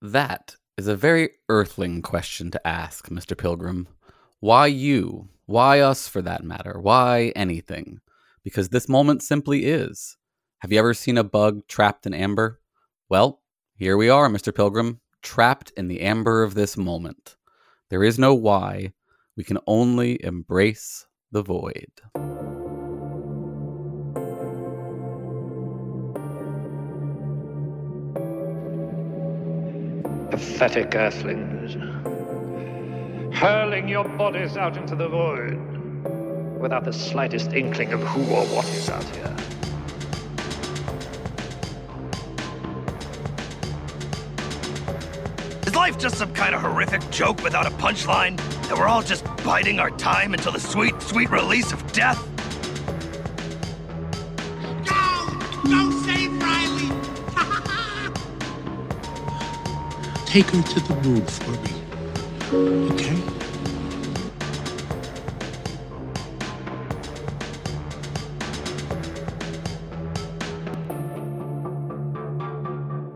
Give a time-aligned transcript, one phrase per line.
[0.00, 3.36] That is a very earthling question to ask, Mr.
[3.36, 3.88] Pilgrim.
[4.38, 5.28] Why you?
[5.46, 6.78] Why us for that matter?
[6.78, 7.98] Why anything?
[8.44, 10.16] Because this moment simply is.
[10.60, 12.60] Have you ever seen a bug trapped in amber?
[13.08, 13.42] Well,
[13.74, 14.54] here we are, Mr.
[14.54, 17.36] Pilgrim, trapped in the amber of this moment.
[17.90, 18.92] There is no why.
[19.36, 21.90] We can only embrace the void.
[30.38, 31.74] Pathetic earthlings.
[33.34, 35.58] Hurling your bodies out into the void
[36.60, 39.36] without the slightest inkling of who or what is out here.
[45.66, 48.36] Is life just some kind of horrific joke without a punchline?
[48.68, 52.27] That we're all just biding our time until the sweet, sweet release of death?
[60.28, 61.72] Take her to the moon for me.
[62.92, 63.16] Okay?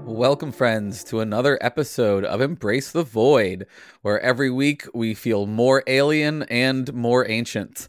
[0.06, 3.66] Welcome, friends, to another episode of Embrace the Void,
[4.00, 7.88] where every week we feel more alien and more ancient.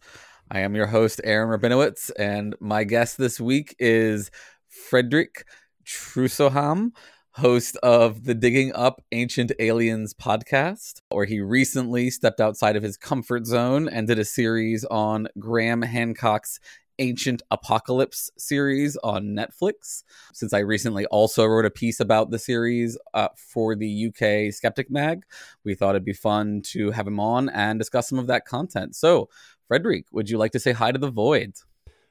[0.51, 4.31] I am your host, Aaron Rabinowitz, and my guest this week is
[4.67, 5.45] Fredrik
[5.85, 6.91] Trusohamn,
[7.35, 12.95] host of the Digging Up Ancient Aliens podcast, where he recently stepped outside of his
[12.95, 16.59] comfort zone and did a series on Graham Hancock's
[16.99, 20.03] Ancient Apocalypse series on Netflix.
[20.31, 24.91] Since I recently also wrote a piece about the series uh, for the UK Skeptic
[24.91, 25.23] Mag,
[25.63, 28.95] we thought it'd be fun to have him on and discuss some of that content.
[28.95, 29.27] So,
[29.67, 31.53] Fredrik, would you like to say hi to the Void?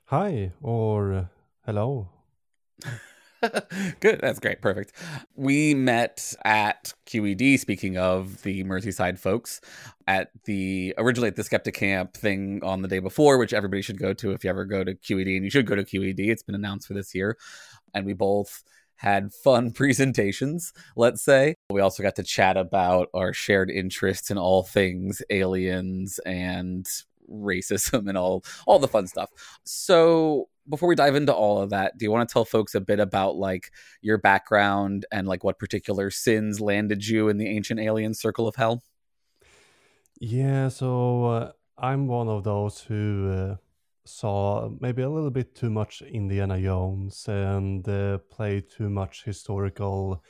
[0.06, 1.24] Hi, or uh,
[1.64, 2.08] hello.
[4.00, 4.20] Good.
[4.20, 4.60] That's great.
[4.62, 4.92] Perfect.
[5.34, 9.60] We met at QED, speaking of the Merseyside folks,
[10.06, 13.98] at the originally at the Skeptic Camp thing on the day before, which everybody should
[13.98, 16.28] go to if you ever go to QED, and you should go to QED.
[16.30, 17.36] It's been announced for this year.
[17.94, 18.62] And we both
[18.96, 21.56] had fun presentations, let's say.
[21.70, 26.86] We also got to chat about our shared interests in all things aliens and
[27.30, 29.30] racism and all all the fun stuff.
[29.64, 32.80] So before we dive into all of that, do you want to tell folks a
[32.80, 37.80] bit about like your background and like what particular sins landed you in the ancient
[37.80, 38.82] alien circle of hell?
[40.20, 43.56] Yeah, so uh, I'm one of those who uh,
[44.04, 50.22] saw maybe a little bit too much Indiana Jones and uh, played too much historical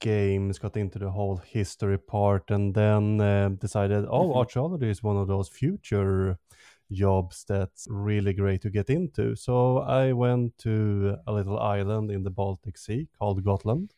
[0.00, 4.36] games, got into the whole history part, and then uh, decided, oh, Mhm.
[4.36, 6.38] archaeology is one of those future
[6.92, 9.34] jobs that's really great to get into.
[9.36, 13.94] So I went to a little island in the Baltic Sea called Gotland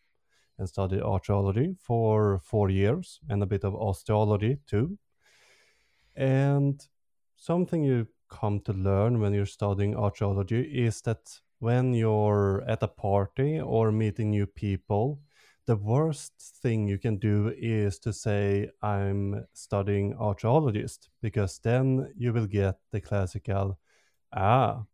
[0.58, 4.98] and studied archaeology for four years and a bit of osteology too.
[6.16, 6.80] And
[7.36, 12.88] something you come to learn when you're studying archaeology is that when you're at a
[12.88, 15.20] party or meeting new people,
[15.66, 16.32] the worst
[16.62, 22.76] thing you can do is to say, I'm studying archaeologist, because then you will get
[22.92, 23.78] the classical,
[24.34, 24.84] ah,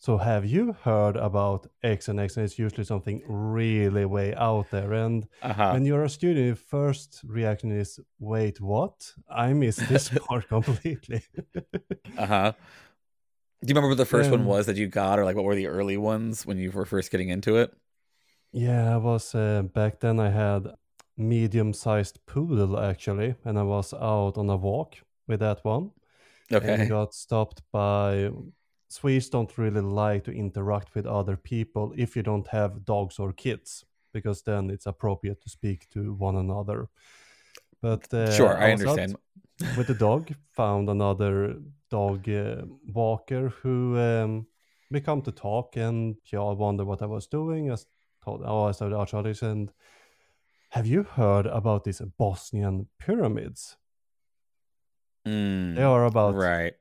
[0.00, 2.36] so have you heard about X and X?
[2.36, 4.92] And it's usually something really way out there.
[4.92, 5.74] And Uh-huh.
[5.74, 9.12] when you're a student, your first reaction is, wait, what?
[9.28, 11.22] I missed this part completely.
[12.16, 12.52] Uh-huh.
[13.62, 15.44] Do you remember what the first one Um, was that you got or like what
[15.44, 17.76] were the early ones when you were first getting into it?
[18.52, 20.74] Yeah, I was uh, back then I had
[21.16, 25.90] medium sized poodle actually, and I was out on a walk with that one.
[26.50, 26.74] Okay.
[26.74, 28.30] and got stopped by
[28.88, 33.32] Swedes don't really like to interact with other people if you don't have dogs or
[33.34, 36.88] kids because then it's appropriate to speak to one another.
[37.82, 39.16] But uh, Sure, I out understand.
[39.76, 41.56] with the dog, found another
[41.90, 42.62] dog uh,
[42.94, 44.46] walker who um,
[44.90, 47.70] we come to talk, and yeah, I wonder what I was doing.
[47.70, 47.76] I
[48.28, 49.72] told, oh, I started archaeology, and
[50.70, 53.76] have you heard about these Bosnian pyramids?
[55.26, 56.74] Mm, They are about right.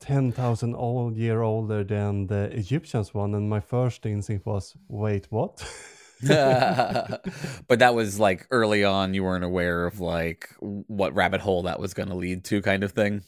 [0.00, 3.34] 10,000 old year older than the Egyptians one.
[3.34, 5.64] And my first instinct was, wait, what?
[6.22, 11.80] but that was like early on you weren't aware of like what rabbit hole that
[11.80, 13.22] was going to lead to kind of thing.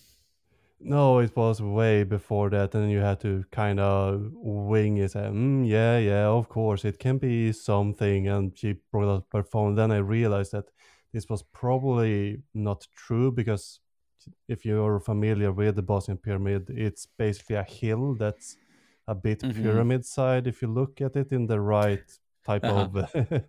[0.81, 2.75] No, it was way before that.
[2.75, 5.13] And you had to kind of wing it.
[5.13, 8.29] Say, mm, yeah, yeah, of course, it can be something.
[8.29, 9.75] And she brought up her phone.
[9.75, 10.67] Then I realized that
[11.13, 13.81] this was probably not true because
[14.49, 18.57] if you're familiar with the Bosnian pyramid, it's basically a hill that's
[19.07, 19.55] a bit Mhm.
[19.63, 22.05] pyramid side if you look at it in the right
[22.45, 22.89] type Uh-huh.
[23.05, 23.15] of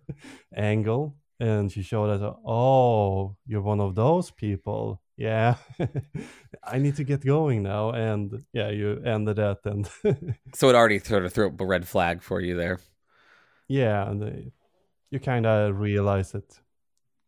[0.56, 1.16] angle.
[1.42, 5.00] and she showed us, oh, you're one of those people.
[5.16, 5.54] Yeah,
[6.62, 7.90] I need to get going now.
[7.90, 9.88] And yeah, you ended that, and
[10.54, 12.80] so it already sort of threw up a red flag for you there.
[13.68, 14.52] Yeah, and
[15.10, 16.60] you kind of realize it.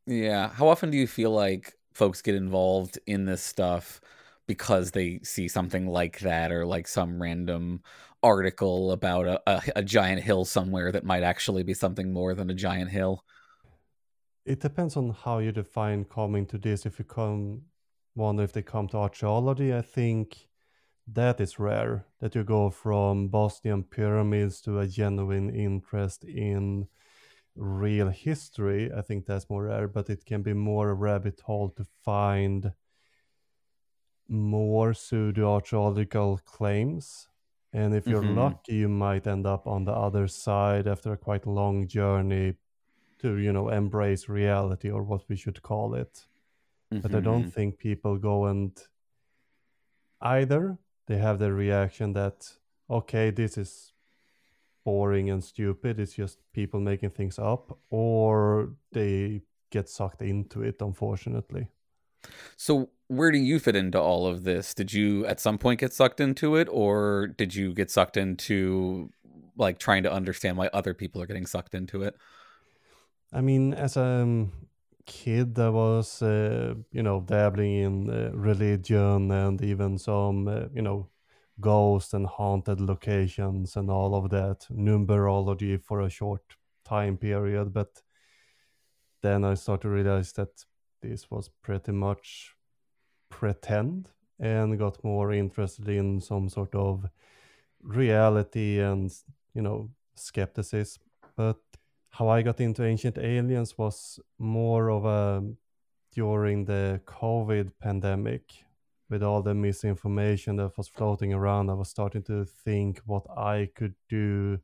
[0.06, 0.48] Yeah.
[0.50, 4.00] How often do you feel like folks get involved in this stuff
[4.46, 7.82] because they see something like that or like some random
[8.22, 12.50] article about a, a, a giant hill somewhere that might actually be something more than
[12.50, 13.24] a giant hill?
[14.44, 16.84] It depends on how you define coming to this.
[16.84, 17.62] If you come,
[18.14, 20.48] wonder if they come to archaeology, I think
[21.06, 22.06] that is rare.
[22.20, 26.88] That you go from Bosnian pyramids to a genuine interest in
[27.56, 28.90] real history.
[28.92, 32.72] I think that's more rare, but it can be more a rabbit hole to find
[34.28, 37.28] more pseudo archaeological claims
[37.72, 38.38] and if you're mm-hmm.
[38.38, 42.54] lucky, you might end up on the other side after a quite long journey
[43.20, 46.26] to, you know, embrace reality or what we should call it.
[46.92, 47.00] Mm-hmm.
[47.00, 47.50] But I don't mm-hmm.
[47.50, 48.72] think people go and
[50.20, 52.48] either they have the reaction that,
[52.88, 53.92] okay, this is
[54.84, 60.76] boring and stupid, it's just people making things up, or they get sucked into it,
[60.80, 61.68] unfortunately.
[62.56, 64.74] So, where do you fit into all of this?
[64.74, 69.10] Did you at some point get sucked into it, or did you get sucked into
[69.56, 72.16] like trying to understand why other people are getting sucked into it?
[73.32, 74.46] I mean, as a
[75.06, 80.82] kid, I was, uh, you know, dabbling in uh, religion and even some, uh, you
[80.82, 81.08] know,
[81.60, 86.42] ghost and haunted locations and all of that, numerology for a short
[86.84, 87.72] time period.
[87.72, 88.02] But
[89.22, 90.64] then I started to realize that
[91.00, 92.54] this was pretty much
[93.28, 97.06] pretend and got more interested in some sort of
[97.82, 99.10] reality and
[99.54, 101.02] you know skepticism
[101.36, 101.58] but
[102.12, 105.42] how i got into ancient aliens was more of a
[106.14, 108.64] during the covid pandemic
[109.12, 111.68] with all the misinformation that was floating around.
[111.68, 114.58] I was starting to think what i could do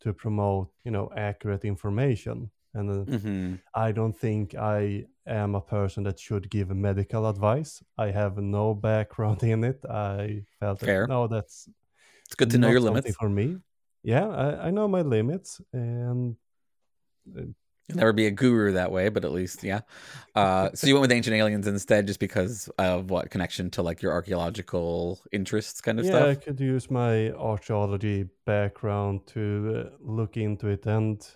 [0.00, 2.50] to promote you know accurate information.
[2.76, 3.54] And uh, mm-hmm.
[3.86, 7.82] i don't think i am a person that should give medical advice.
[7.96, 9.80] I have no background in it.
[9.88, 11.02] I felt Fair.
[11.02, 11.68] That, no that's
[12.26, 13.16] it's good to know your limits.
[13.16, 13.58] for me.
[14.02, 15.60] Yeah I, I know my limits.
[15.72, 16.36] And
[17.88, 19.80] never be a guru that way, but at least, yeah.
[20.34, 24.02] Uh, so you went with ancient aliens instead, just because of what connection to like
[24.02, 26.24] your archaeological interests, kind of yeah, stuff.
[26.24, 31.26] Yeah, I could use my archaeology background to uh, look into it, and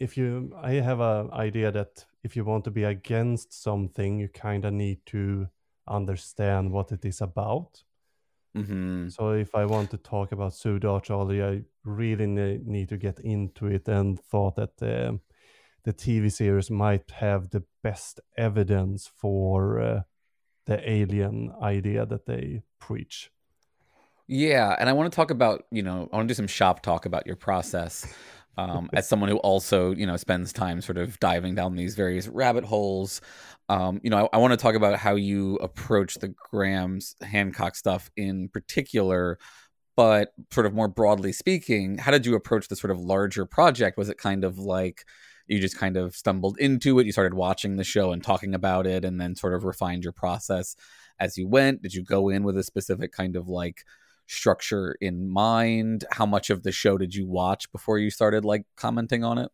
[0.00, 4.28] if you i have a idea that if you want to be against something you
[4.28, 5.46] kind of need to
[5.86, 7.84] understand what it is about
[8.56, 9.08] mm-hmm.
[9.08, 13.18] so if i want to talk about pseudo archaeology i really ne- need to get
[13.20, 15.12] into it and thought that uh,
[15.84, 20.00] the tv series might have the best evidence for uh,
[20.66, 23.30] the alien idea that they preach
[24.26, 26.82] yeah and i want to talk about you know i want to do some shop
[26.82, 28.06] talk about your process
[28.56, 32.28] um, as someone who also you know spends time sort of diving down these various
[32.28, 33.20] rabbit holes.
[33.68, 37.76] Um, you know i, I want to talk about how you approach the graham's hancock
[37.76, 39.38] stuff in particular
[39.96, 43.98] but sort of more broadly speaking how did you approach the sort of larger project?
[43.98, 45.04] Was it kind of like
[45.46, 48.86] you just kind of stumbled into it you started watching the show and talking about
[48.86, 50.74] it and then sort of refined your process
[51.18, 51.82] as you went?
[51.82, 53.84] Did you go in with a specific kind of like
[54.30, 56.04] structure in mind?
[56.12, 59.50] How much of the show did you watch before you started like commenting on it?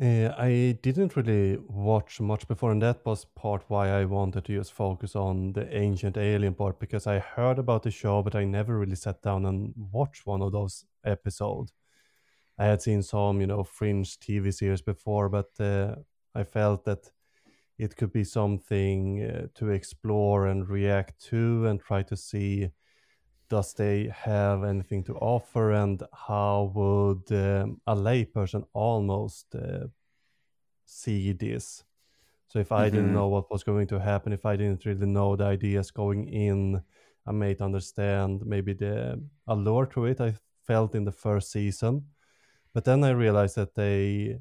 [0.00, 4.56] Uh, I didn't really watch much before, and that was part why I wanted to
[4.56, 8.44] just focus on the ancient alien part because I heard about the show, but I
[8.44, 11.72] never really sat down and watched one of those episodes.
[12.58, 15.96] I had seen some, you know, fringe TV series before, but uh,
[16.34, 17.12] I felt that
[17.78, 22.70] it could be something uh, to explore and react to and try to see
[23.54, 29.86] does they have anything to offer and how would um, a layperson almost uh,
[30.84, 31.84] see this
[32.48, 32.96] so if i mm-hmm.
[32.96, 36.26] didn't know what was going to happen if i didn't really know the ideas going
[36.26, 36.82] in
[37.26, 40.34] i might understand maybe the allure to it i
[40.66, 42.02] felt in the first season
[42.72, 44.36] but then i realized that they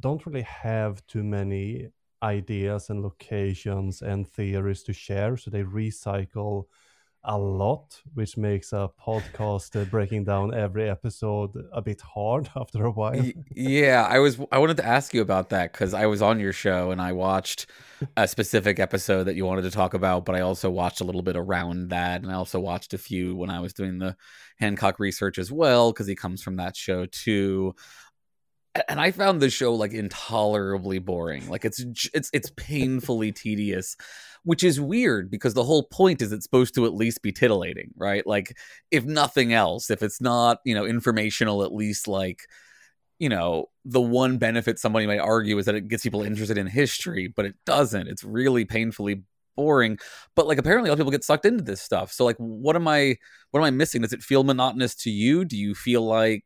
[0.00, 1.88] don't really have too many
[2.22, 6.64] ideas and locations and theories to share so they recycle
[7.24, 12.84] a lot, which makes a podcast uh, breaking down every episode a bit hard after
[12.84, 13.24] a while.
[13.54, 16.52] yeah, I was I wanted to ask you about that because I was on your
[16.52, 17.66] show and I watched
[18.16, 21.22] a specific episode that you wanted to talk about, but I also watched a little
[21.22, 24.16] bit around that, and I also watched a few when I was doing the
[24.58, 27.74] Hancock research as well because he comes from that show too.
[28.88, 31.48] And I found the show like intolerably boring.
[31.48, 33.96] Like it's it's it's painfully tedious,
[34.42, 37.90] which is weird because the whole point is it's supposed to at least be titillating,
[37.96, 38.26] right?
[38.26, 38.56] Like
[38.90, 42.40] if nothing else, if it's not, you know, informational at least like
[43.20, 46.66] you know, the one benefit somebody might argue is that it gets people interested in
[46.66, 48.08] history, but it doesn't.
[48.08, 49.22] It's really painfully
[49.56, 49.98] boring.
[50.34, 52.12] But like apparently a lot of people get sucked into this stuff.
[52.12, 53.16] So like what am I
[53.52, 54.02] what am I missing?
[54.02, 55.44] Does it feel monotonous to you?
[55.44, 56.44] Do you feel like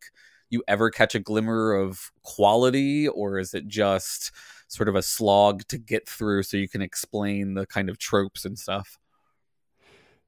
[0.51, 4.33] you ever catch a glimmer of quality, or is it just
[4.69, 8.45] sort of a slog to get through so you can explain the kind of tropes
[8.45, 8.99] and stuff?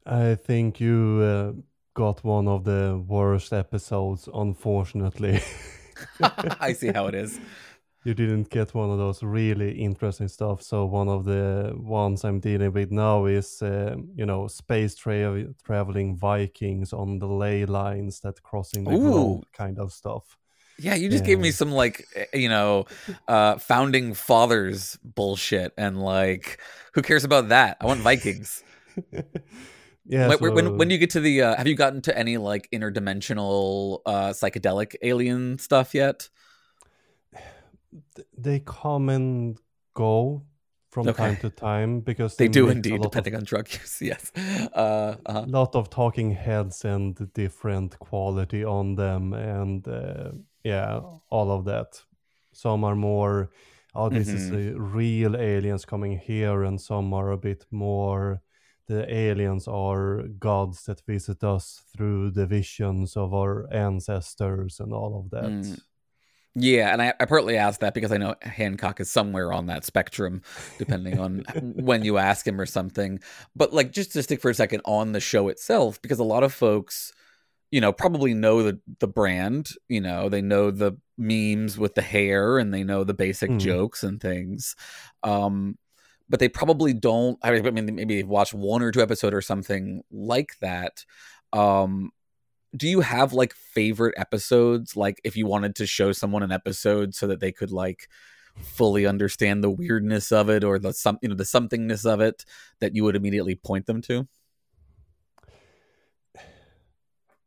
[0.07, 1.61] I think you uh,
[1.95, 5.41] got one of the worst episodes, unfortunately.
[6.61, 7.39] I see how it is.
[8.04, 10.62] You didn't get one of those really interesting stuff.
[10.62, 15.52] So one of the ones I'm dealing with now is, uh, you know, space tra-
[15.62, 19.11] traveling Vikings on the ley lines that crossing the Ooh.
[19.11, 20.38] globe kind of stuff.
[20.78, 22.87] Yeah, you just gave me some like eh, you know,
[23.28, 26.59] uh founding fathers bullshit and like
[26.95, 27.76] who cares about that?
[27.83, 28.64] I want Vikings.
[30.07, 30.35] yeah.
[30.35, 34.00] when, when when you get to the uh have you gotten to any like interdimensional
[34.07, 36.30] uh psychedelic alien stuff yet?
[38.14, 39.59] Th- they come and
[39.94, 40.42] go
[40.90, 41.23] from Okay.
[41.25, 44.00] time to time because They do indeed, lot of- depending on drug use.
[44.12, 44.32] Yes.
[44.75, 50.32] Uh, uh lot of talking heads and different quality on them and uh,
[50.64, 52.04] yeah all of that
[52.52, 53.50] some are more
[53.94, 54.76] oh this is Mm-hmm.
[54.76, 58.40] a real aliens coming here and some are a bit more
[58.88, 65.14] the aliens are gods that visit us through the visions of our ancestors and all
[65.20, 65.80] of that Mm.
[66.54, 69.85] Yeah, and I, I partly asked that because I know Hancock is somewhere on that
[69.85, 70.42] spectrum,
[70.78, 71.45] depending on
[71.76, 73.21] when you ask him or something.
[73.54, 76.42] But like, just to stick for a second on the show itself, because a lot
[76.42, 77.12] of folks,
[77.71, 79.71] you know, probably know the the brand.
[79.88, 83.61] You know, they know the memes with the hair, and they know the basic Mm.
[83.61, 84.75] jokes and things.
[85.23, 85.78] Um,
[86.28, 87.38] but they probably don't.
[87.42, 91.04] I mean, maybe they've watched one or two episodes or something like that.
[91.52, 92.11] Um,
[92.77, 97.15] do you have like favorite episodes like if you wanted to show someone an episode
[97.15, 98.09] so that they could like
[98.61, 102.45] fully understand the weirdness of it or the some you know the somethingness of it
[102.81, 104.29] that you would immediately point them to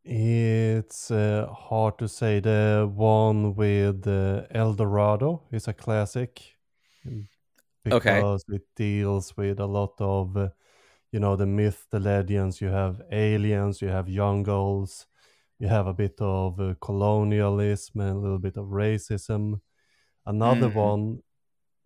[0.05, 2.39] It's uh, hard to say.
[2.39, 6.55] The one with uh, El Dorado is a classic
[7.91, 8.23] Okay.
[8.23, 10.49] because it deals with a lot of, uh,
[11.11, 12.61] you know, the myth, the legends.
[12.61, 15.07] You have aliens, you have jungles,
[15.63, 19.61] you have a bit of uh, colonialism and a little bit of racism.
[20.25, 20.75] Another Mhm.
[20.75, 21.23] one,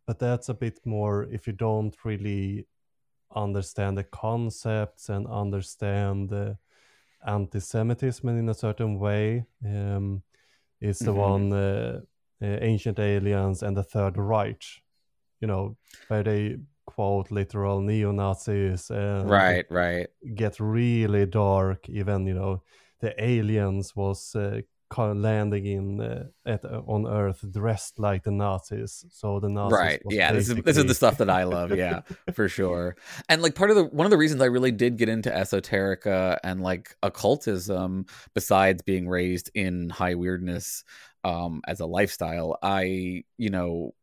[0.07, 2.65] but that's a bit more if you don't really
[3.36, 6.57] understand the concepts and understand the
[7.27, 9.46] anti-Semitism in a certain way.
[9.63, 10.24] Um,
[10.81, 11.17] it's the Mhm.
[11.17, 12.01] one uh,
[12.41, 14.63] uh, Ancient Aliens and the Third Reich,
[15.39, 16.57] you know, where they
[16.88, 21.89] quote literal neo-Nazis and right right get really dark.
[21.89, 22.63] Even you know,
[23.00, 24.62] the aliens was uh,
[24.98, 29.06] landing in uh, at uh, on Earth dressed like the Nazis.
[29.10, 30.01] So the Nazis, right.
[30.10, 31.75] yeah this is this is the stuff that i love.
[31.75, 32.01] Yeah
[32.34, 32.96] for sure.
[33.30, 36.38] And like part of the one of the reasons i really did get into esoterica
[36.44, 40.84] and like occultism besides being raised in high weirdness
[41.24, 43.94] um as a lifestyle i you know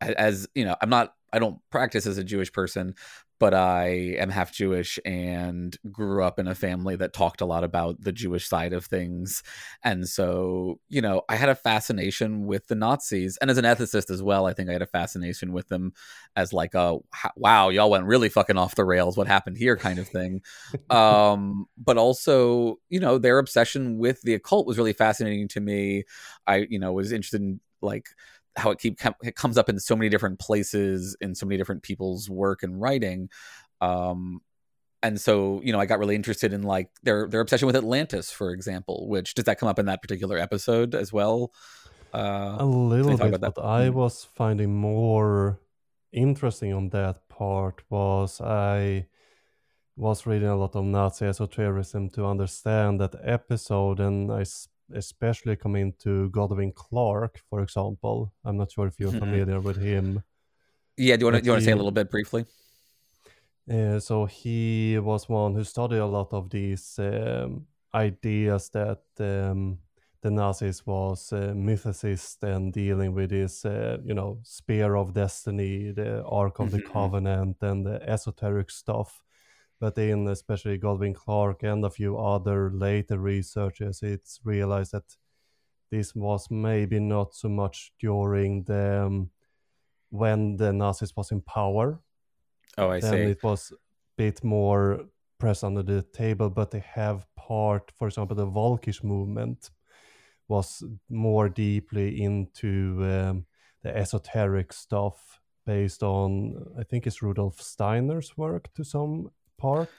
[0.00, 2.94] as you know i'm not i don't practice as a jewish person
[3.38, 3.86] but i
[4.18, 8.12] am half jewish and grew up in a family that talked a lot about the
[8.12, 9.42] jewish side of things.
[9.82, 13.38] And so you know i had a fascination with the nazis.
[13.40, 15.92] And as an ethicist as well i think i had a fascination with them
[16.34, 16.98] as like a
[17.36, 19.16] wow y'all went really fucking off the rails.
[19.16, 19.76] What happened here?
[19.76, 20.42] kind of thing.
[20.90, 26.04] Um but also you know their obsession with the occult was really fascinating to me.
[26.46, 28.08] I you know was interested in like
[28.56, 31.82] how it keep it comes up in so many different places in so many different
[31.82, 33.28] people's work and writing.
[33.80, 34.40] Um
[35.02, 38.30] and so you know i got really interested in like their their obsession with atlantis
[38.32, 41.52] for example which does that come up in that particular episode as well?
[42.14, 43.94] Uh a little bit, but I Mm.
[43.94, 45.60] was finding more
[46.12, 49.06] interesting on that part was I
[49.96, 55.56] was reading a lot of Nazi esotericism to understand that episode, and I s- especially
[55.56, 58.32] come into Goodrick-Clarke, for example.
[58.44, 59.18] I'm not sure if you're Mhm.
[59.18, 60.22] familiar with him.
[60.98, 62.46] yeah do you want to But you want to say a little bit briefly
[63.68, 69.78] Uh, so he was one who studied a lot of these um, ideas that um,
[70.22, 75.90] the Nazis was uh, mythicist and dealing with this, uh, you know, spear of destiny,
[75.92, 76.92] the Ark of the Mhm.
[76.92, 79.24] Covenant, and the esoteric stuff.
[79.78, 85.16] But in especially Goodrick-Clarke and a few other later researchers, it's realized that
[85.90, 89.30] this was maybe not so much during the um,
[90.10, 92.00] when the Nazis was in power.
[92.78, 93.30] Oh, I then see.
[93.30, 93.76] it was a
[94.16, 95.06] bit more
[95.38, 99.70] pressed under the table, but they have part, for example, the Volkisch movement
[100.48, 103.46] was more deeply into um,
[103.82, 109.90] the esoteric stuff based on, I think it's Rudolf Steiner's work to some part.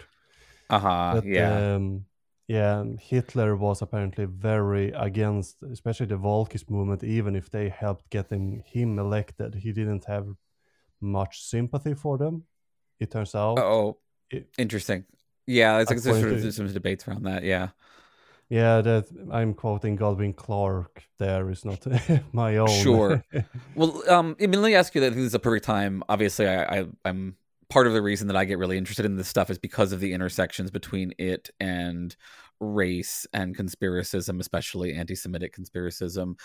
[0.69, 1.11] Uh huh.
[1.15, 1.75] But Yeah.
[1.75, 2.05] um,
[2.47, 7.03] yeah, Hitler was apparently very against, especially the Volkisch movement.
[7.03, 10.27] Even if they helped getting him elected, he didn't have
[11.01, 12.43] much sympathy for them.
[12.99, 13.59] It turns out.
[13.59, 13.97] oh,
[14.29, 15.05] it- interesting.
[15.45, 17.43] Yeah, it's like there's, sort of, some debates around that.
[17.43, 17.69] Yeah.
[18.49, 21.03] Yeah, that I'm quoting Goodrick-Clarke.
[21.19, 21.85] There is not
[22.33, 22.69] my own.
[22.69, 23.23] Sure.
[23.75, 25.07] Well, um, I mean, let me ask you that.
[25.07, 26.01] I think This is a perfect time.
[26.09, 27.35] Obviously, I, I, I'm
[27.69, 29.99] part of the reason that I get really interested in this stuff is because of
[29.99, 32.15] the intersections between it and
[32.59, 36.39] race and conspiracism, especially anti-Semitic conspiracism.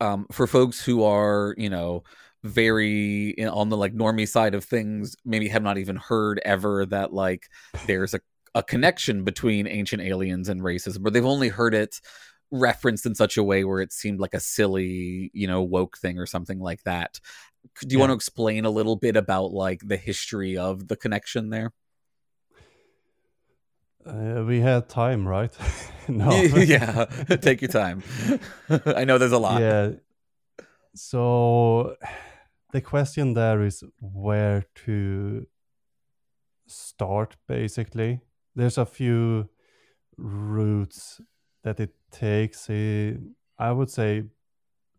[0.00, 2.02] Um, for folks who are, you know,
[2.42, 7.12] very on the like normie side of things, maybe have not even heard ever that
[7.12, 7.48] like
[7.86, 8.20] there's a
[8.54, 12.00] a connection between ancient aliens and racism, or they've only heard it
[12.50, 16.18] referenced in such a way where it seemed like a silly, you know, woke thing
[16.18, 17.18] or something like that.
[17.80, 18.00] Do you Yeah.
[18.00, 21.72] want to explain a little bit about like the history of the connection there?
[24.06, 25.56] Uh, we had time, right?
[26.08, 26.30] no.
[26.42, 27.06] yeah,
[27.40, 28.02] take your time.
[28.86, 29.60] I know there's a lot.
[29.60, 29.92] Yeah.
[30.94, 31.96] So
[32.72, 35.46] the question there is where to
[36.66, 38.20] start, basically.
[38.54, 39.48] There's a few
[40.18, 41.20] routes
[41.62, 42.68] that it takes.
[42.68, 43.14] Eh,
[43.58, 44.24] I would say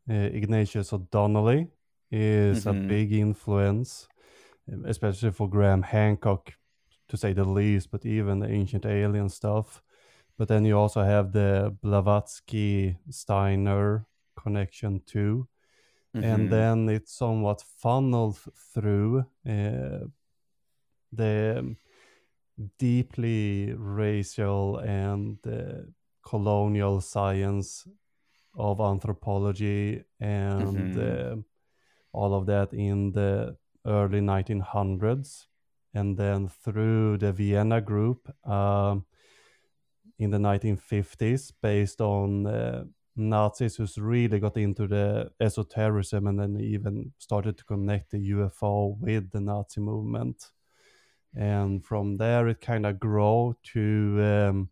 [0.10, 1.67] uh, Ignatius O'Donnelly
[2.15, 2.69] is Mhm.
[2.69, 4.07] a big influence,
[4.86, 6.53] especially for Graham Hancock,
[7.10, 9.84] to say the least, but even the ancient alien stuff.
[10.38, 14.05] But then you also have the Blavatsky Steiner
[14.36, 15.48] connection too.
[16.13, 16.24] Mhm.
[16.25, 18.38] And then it's somewhat funneled
[18.74, 20.07] through uh,
[21.12, 21.75] the
[22.79, 25.83] deeply racial and uh,
[26.24, 27.87] colonial science
[28.55, 30.98] of anthropology and Mhm.
[30.98, 31.35] uh,
[32.16, 35.48] all of that in the early 1900s
[35.94, 39.06] and then through the vienna group um,
[40.18, 42.84] in the 1950s based on uh,
[43.16, 48.98] nazis who's really got into the esotericism and then even started to connect the ufo
[49.00, 50.51] with the nazi movement.
[51.38, 54.70] And from there it kind of grow to um,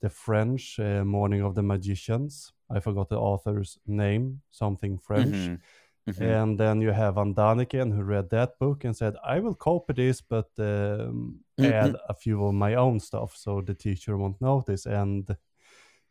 [0.00, 2.52] the french uh, morning of the magicians.
[2.70, 5.34] I forgot the author's name something french.
[5.34, 5.60] Mhm.
[6.06, 6.22] Mhm.
[6.22, 9.94] and then you have Von Däniken who read that book and said, I will copy
[9.94, 11.72] this, but um, Mhm.
[11.72, 14.86] add a few of my own stuff so the teacher won't notice.
[14.86, 15.36] And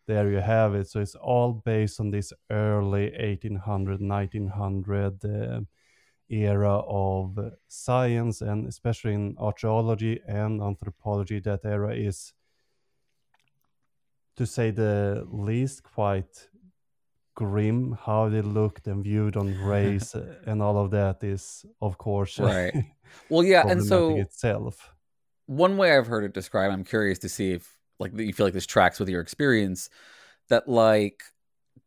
[0.07, 0.87] there you have it.
[0.87, 5.61] So it's all based on this early 1800, 1900 uh,
[6.29, 12.33] era of science, and especially in archaeology and anthropology, that era is,
[14.35, 16.49] to say the least, quite
[17.35, 20.15] grim how they looked and viewed on race
[20.45, 22.73] and all of that is of course Right.
[23.29, 24.93] Well, yeah, and so itself
[25.45, 28.53] one way I've heard it described, I'm curious to see if like you feel like
[28.53, 29.89] this tracks with your experience
[30.49, 31.23] that like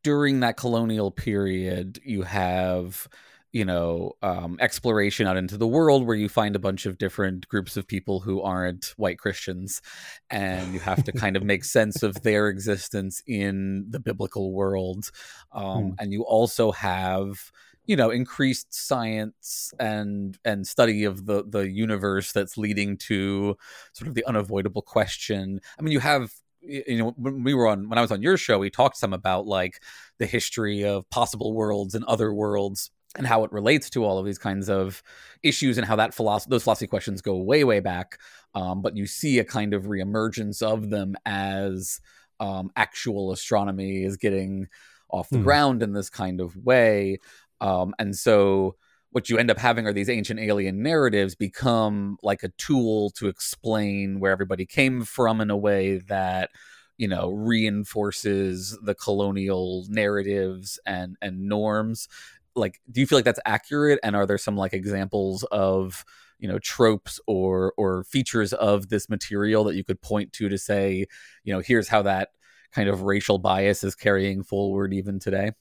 [0.03, 3.09] during that colonial period you have
[3.57, 7.49] you know um, exploration out into the world where you find a bunch of different
[7.49, 9.81] groups of people who aren't white christians
[10.29, 15.11] and you have to kind of make sense of their existence in the biblical world
[15.53, 15.90] um, Hmm.
[15.99, 17.51] and you also have
[17.87, 23.57] you know increased science and and study of the the universe that's leading to
[23.92, 27.88] sort of the unavoidable question i mean you have you know when we were on
[27.88, 29.81] when i was on your show we talked some about like
[30.19, 34.26] the history of possible worlds and other worlds and how it relates to all of
[34.26, 35.02] these kinds of
[35.42, 38.18] issues and how that philosophy those philosophy questions go way way back
[38.55, 42.00] um, but you see a kind of reemergence of them as
[42.40, 44.66] um, actual astronomy is getting
[45.11, 45.38] off the Hmm.
[45.38, 47.18] ground in this kind of way
[47.61, 48.76] um, and so
[49.11, 53.29] what you end up having are these ancient alien narratives become like a tool to
[53.29, 56.50] explain where everybody came from in a way that
[56.98, 62.09] you know reinforces the colonial narratives and and norms
[62.57, 66.05] like do you feel like that's accurate and are there some like examples of
[66.38, 70.59] you know tropes or or features of this material that you could point to to
[70.59, 71.07] say
[71.45, 72.31] you know here's how that
[72.73, 75.53] kind of racial bias is carrying forward even today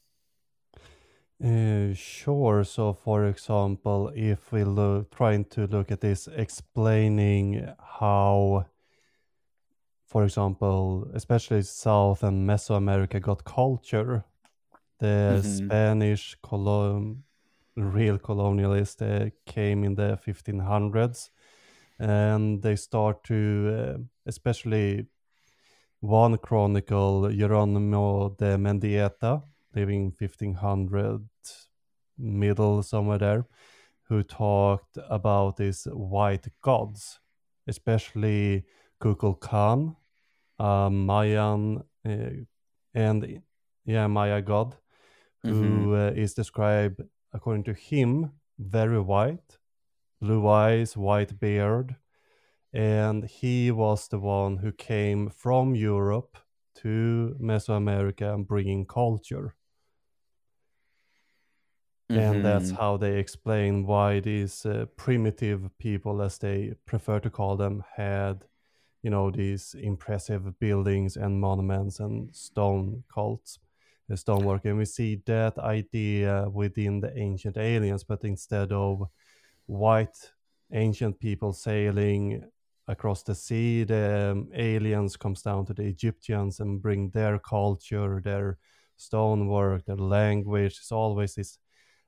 [1.44, 2.64] Uh, sure.
[2.64, 8.66] So, for example, if we look trying to look at this, explaining how,
[10.06, 14.24] for example, especially South and Mesoamerica got culture,
[15.00, 15.44] The Mhm.
[15.44, 17.24] Spanish colon,
[17.76, 21.32] real colonialists uh, came in the 1500s,
[22.00, 25.08] and they start to, uh, especially
[26.02, 31.28] one chronicle, Geronimo de Mendieta, living 1500
[32.18, 33.46] middle somewhere there,
[34.04, 37.20] who talked about these white gods,
[37.68, 38.64] especially
[39.02, 39.96] Kukulkan,
[40.60, 42.30] a Mayan uh,
[42.94, 43.42] and
[43.86, 44.76] yeah Maya god,
[45.48, 47.02] who uh, is described
[47.34, 49.60] according to him very white,
[50.22, 51.98] blue eyes, white beard,
[52.74, 56.38] and he was the one who came from Europe
[56.76, 59.56] to Mesoamerica and bringing culture.
[62.14, 62.78] And that's Mhm.
[62.80, 68.46] how they explain why these uh, primitive people as they prefer to call them had
[69.04, 73.60] you know these impressive buildings and monuments and stone cults
[74.14, 79.04] stonework and we see that idea within the ancient aliens but instead of
[79.66, 80.32] white
[80.74, 82.44] ancient people sailing
[82.88, 88.22] across the sea the um, aliens comes down to the egyptians and bring their culture
[88.24, 88.58] their
[88.98, 91.58] stonework their language it's always this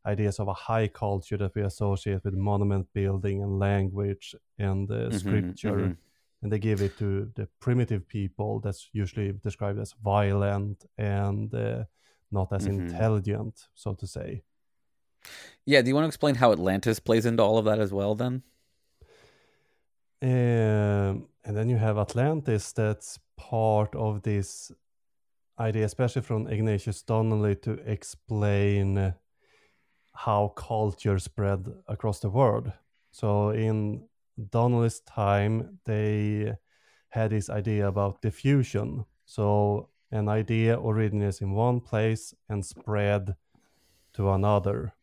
[0.05, 5.09] ideas of a high culture that we associate with monument building and language and uh,
[5.09, 5.97] Mhm, scripture mhm.
[6.41, 11.83] And they give it to the primitive people that's usually described as violent and uh,
[12.31, 12.69] not as Mhm.
[12.69, 14.43] intelligent so to say
[15.65, 18.15] Yeah, do you want to explain how Atlantis plays into all of that as well
[18.15, 18.43] then?
[20.21, 24.71] Um, and then you have Atlantis that's part of this
[25.59, 29.13] idea, especially from Ignatius Donnelly, to explain
[30.13, 32.71] how culture spread across the world.
[33.11, 36.55] So in Donnelly's time, they
[37.09, 39.05] had this idea about diffusion.
[39.25, 43.35] So an idea originates in one place and spread
[44.13, 44.93] to another.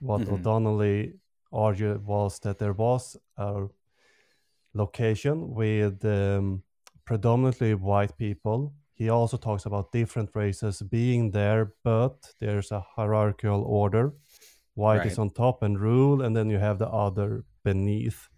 [0.00, 0.32] What Mhm.
[0.32, 1.20] O'Donnelly
[1.52, 3.68] argued was that there was a
[4.74, 6.62] location with um,
[7.04, 8.72] predominantly white people.
[8.94, 14.12] He also talks about different races being there, but there's a hierarchical order.
[14.74, 18.28] White is on top and rule, and then you have the other beneath.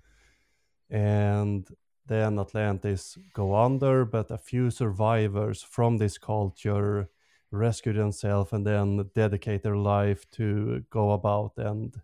[0.93, 1.69] And
[2.07, 7.09] then Atlantis go under, but a few survivors from this culture
[7.51, 12.01] rescue themselves and then dedicate their life to go about and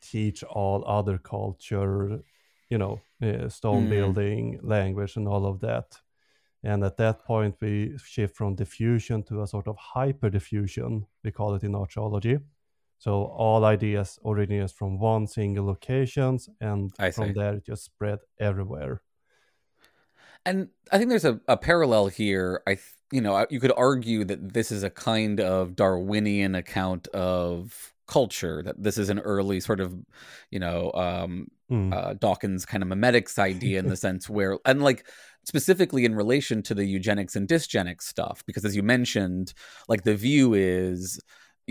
[0.00, 2.22] teach all other culture,
[2.70, 3.90] you know, uh, stone Mm.
[3.90, 6.00] building, language, and all of that.
[6.64, 11.32] And at that point, we shift from diffusion to a sort of hyper diffusion, we
[11.32, 12.38] call it in archaeology.
[12.98, 17.32] So all ideas originate from one single locations, and I from see.
[17.32, 19.02] there it just spread everywhere.
[20.44, 22.62] And I think there's a, a parallel here.
[22.66, 27.06] I, th- you know, you could argue that this is a kind of Darwinian account
[27.08, 28.62] of culture.
[28.62, 29.94] That this is an early sort of,
[30.50, 31.92] you know, um, Hmm.
[31.92, 35.06] uh, Dawkins kind of memetics idea in the sense where, and like
[35.44, 39.52] specifically in relation to the eugenics and dysgenics stuff, because as you mentioned,
[39.86, 41.20] like the view is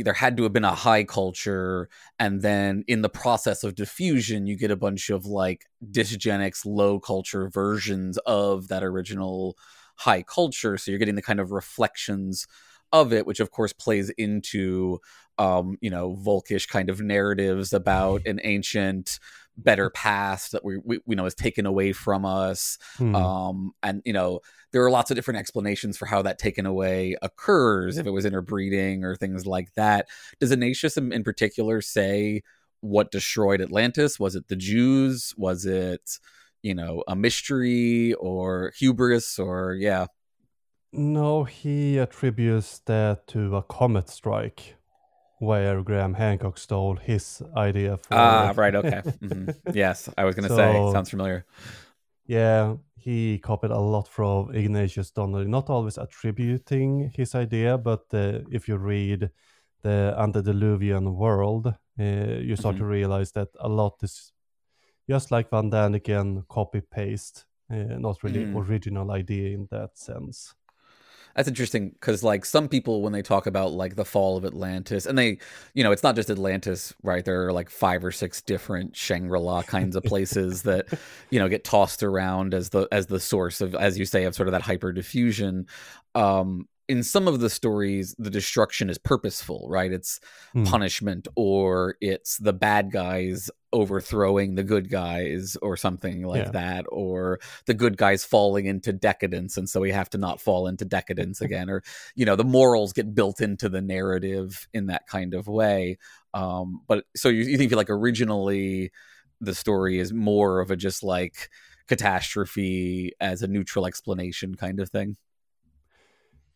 [0.03, 4.47] there had to have been a high culture and then in the process of diffusion
[4.47, 9.57] you get a bunch of like dysgenics low culture versions of that original
[9.97, 10.77] high culture.
[10.77, 12.47] So you're getting the kind of reflections
[12.91, 14.99] of it which of course plays into
[15.37, 19.19] um you know volkish kind of narratives about an ancient
[19.57, 22.77] better past that we, we you know is taken away from us.
[22.97, 23.15] Hmm.
[23.15, 24.39] um and you know
[24.71, 28.25] there are lots of different explanations for how that taken away occurs if it was
[28.25, 30.07] interbreeding or things like that.
[30.39, 32.43] Does ignatius in, in particular say
[32.81, 34.19] what destroyed atlantis?
[34.19, 35.33] Was it the jews?
[35.37, 36.19] Was it
[36.61, 40.05] you know a mystery or hubris or yeah
[40.93, 44.75] No, he attributes that to a comet strike
[45.39, 48.15] where Graham Hancock stole his idea for.
[48.15, 49.53] ah right okay Mhm.
[49.73, 51.45] yes i was gonna say sounds familiar
[52.29, 58.41] Yeah, he copied a lot from Ignatius Donnelly, not always attributing his idea, but uh,
[58.51, 59.29] if you read
[59.83, 61.67] the Antediluvian World,
[61.99, 62.03] uh,
[62.43, 64.33] you start to realize that a lot is
[65.09, 68.55] just like Von Däniken copy paste, uh, not really Mm.
[68.55, 70.56] original idea in that sense.
[71.37, 75.05] That's interesting because, like, some people when they talk about like the fall of Atlantis,
[75.05, 75.37] and they,
[75.75, 77.23] you know, it's not just Atlantis, right?
[77.23, 80.87] There are like five or six different Shangri-La kinds of places that,
[81.29, 84.33] you know, get tossed around as the as the source of, as you say, of
[84.33, 85.67] sort of that hyper diffusion.
[86.15, 90.19] Um, in some of the stories the destruction is purposeful right it's
[90.53, 90.63] Hmm.
[90.63, 96.51] punishment or it's the bad guys overthrowing the good guys or something like Yeah.
[96.51, 100.67] that or the good guys falling into decadence and so we have to not fall
[100.67, 101.83] into decadence again or
[102.15, 105.97] you know the morals get built into the narrative in that kind of way
[106.33, 108.91] um but so you, you think like originally
[109.41, 111.49] the story is more of a just like
[111.87, 115.17] catastrophe as a neutral explanation kind of thing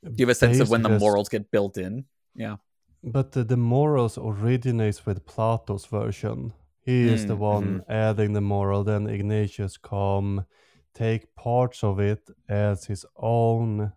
[0.03, 2.57] do you have a sense of when the morals get built in yeah
[3.03, 6.53] But the, the morals originates with Plato's version.
[6.85, 8.83] He is the Mm, one adding the moral.
[8.83, 10.45] Then Ignatius come
[10.93, 13.93] take parts of it as his own,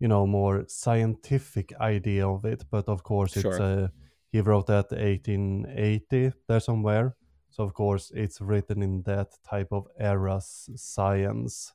[0.00, 2.64] you know, more scientific idea of it.
[2.70, 3.60] But of course, it's Sure.
[3.60, 3.88] uh,
[4.32, 7.16] he wrote that 1880 there somewhere.
[7.50, 11.72] So of course, it's written in that type of era's science.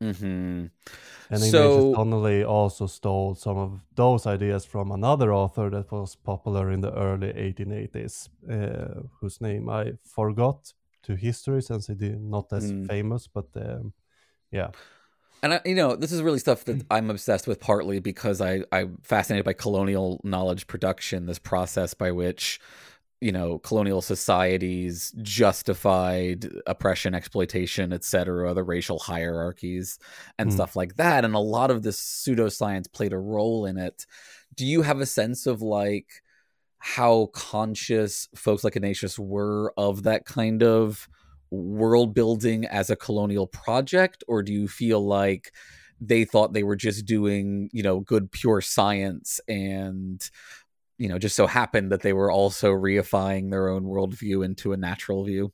[0.00, 0.66] Hmm
[1.30, 6.70] And So- Donnelly also stole some of those ideas from another author that was popular
[6.70, 12.52] in the early 1880s, uh, whose name I forgot to history since he did not
[12.52, 12.86] as Mm.
[12.86, 13.92] famous, but um,
[14.52, 14.70] yeah.
[15.42, 18.64] And I, you know, this is really stuff that I'm obsessed with, partly because I
[18.72, 22.60] I'm fascinated by colonial knowledge production, this process by which
[23.20, 29.98] you know colonial societies justified oppression, exploitation, etc., the racial hierarchies
[30.38, 30.54] and Hmm.
[30.54, 31.24] stuff like that.
[31.24, 34.06] And a lot of this pseudoscience played a role in it.
[34.54, 36.22] Do you have a sense of like
[36.78, 41.08] how conscious folks like Ignatius were of that kind of
[41.50, 45.52] world building as a colonial project or do you feel like
[46.00, 50.30] they thought they were just doing you know good pure science and
[50.98, 54.76] you know just so happened that they were also reifying their own worldview into a
[54.76, 55.52] natural view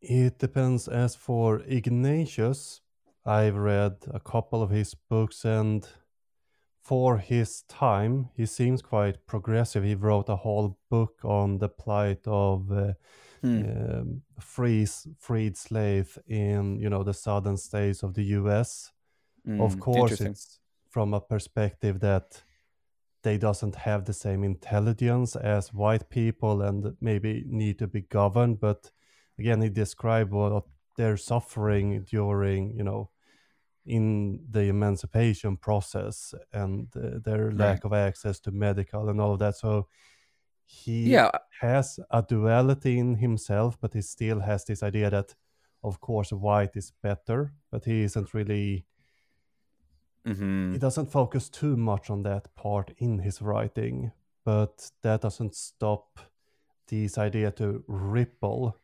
[0.00, 0.86] It depends.
[0.88, 2.80] As for Ignatius,
[3.24, 5.88] I've read a couple of his books, and
[6.82, 9.84] for his time, he seems quite progressive.
[9.84, 12.94] He wrote a whole book on the plight of uh,
[13.42, 13.64] Hmm.
[13.64, 14.86] um, free
[15.18, 18.92] freed slaves in you know the southern states of the U.S.
[19.58, 22.43] of Mm, course, it's from a perspective that
[23.24, 28.60] they doesn't have the same intelligence as white people and maybe need to be governed.
[28.60, 28.92] But
[29.38, 30.64] again, he described what
[30.96, 33.10] they're suffering during you know
[33.86, 39.40] in the emancipation process and uh, their lack of access to medical and all of
[39.40, 39.56] that.
[39.56, 39.88] So
[40.66, 45.34] he yeah has a duality in himself, but he still has this idea that,
[45.82, 48.86] of course, white is better, but he isn't really,
[50.26, 54.12] hmm he doesn't focus too much on that part in his writing,
[54.44, 56.18] but that doesn't stop
[56.88, 58.76] this idea to ripple.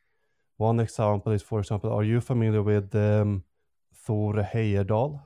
[0.59, 3.45] One example is, for example, are you familiar with um,
[3.95, 5.21] Thor Heyerdahl?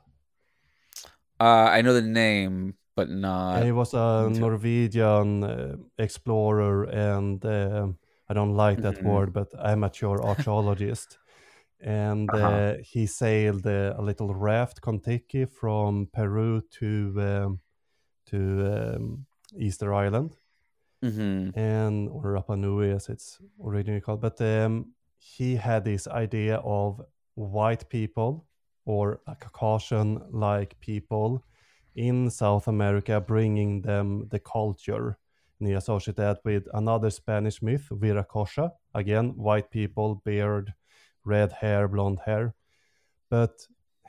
[1.41, 7.99] uh, i know the name but not he was a Norwegian uh, explorer and um
[8.27, 9.05] I don't like that Mhm.
[9.05, 11.19] word, but amateur archaeologist.
[11.85, 12.47] And Uh-huh.
[12.49, 17.61] uh, he sailed uh, a little raft Kontiki from Peru to um,
[18.27, 18.39] to
[18.97, 19.27] um,
[19.59, 20.37] Easter Island
[21.03, 24.21] hmm and or Rapa Nui as it's originally called.
[24.21, 27.01] But um, he had this idea of
[27.35, 28.47] white people
[28.87, 31.45] or a Caucasian-like people
[31.95, 35.19] in South America, bringing them the culture.
[35.59, 38.73] And he associated that with another Spanish myth, Viracocha.
[38.95, 40.75] Again, white people, beard,
[41.25, 42.55] red hair, blonde hair.
[43.31, 43.67] But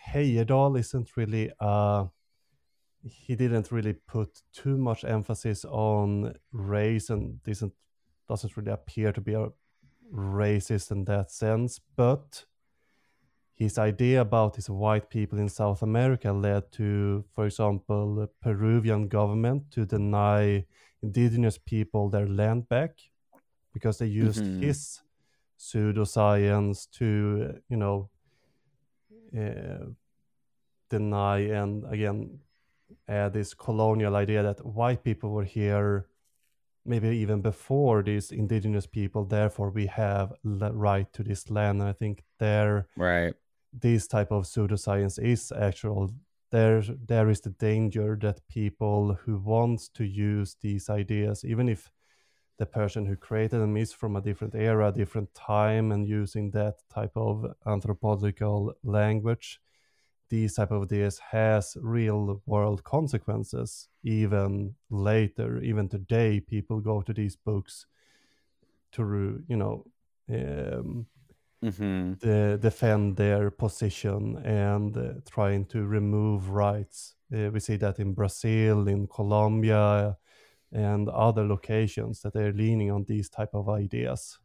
[0.09, 2.05] Heyerdahl isn't really uh
[3.03, 7.73] he didn't really put too much emphasis on race and doesn't
[8.27, 9.49] doesn't really appear to be a
[10.13, 12.45] racist in that sense but
[13.53, 19.07] his idea about his white people in South America led to, for example, the Peruvian
[19.07, 20.65] government to deny
[21.01, 22.99] indigenous people their land back
[23.73, 24.61] because they used Mhm.
[24.61, 25.01] his
[25.57, 28.09] pseudoscience to, uh, you know,
[29.37, 29.85] uh,
[30.89, 32.39] deny and again
[33.07, 36.07] add this colonial idea that white people were here
[36.85, 41.81] maybe even before these indigenous people therefore we have the right to this land.
[41.81, 43.33] And i think there right.
[43.73, 46.11] this type of pseudoscience is actual.
[46.51, 51.91] There there is the danger that people who want to use these ideas even if
[52.57, 56.75] the person who created them is from a different era different time and using that
[56.89, 59.59] type of anthropological language
[60.29, 67.13] these type of ideas has real world consequences even later even today people go to
[67.13, 67.85] these books
[68.91, 69.85] to you know
[70.29, 71.05] um,
[71.61, 77.15] hmm de- defend their position and uh, trying to remove rights.
[77.33, 80.17] Uh, we see that in Brazil, in Colombia,
[80.71, 84.39] and other locations that they're leaning on these type of ideas.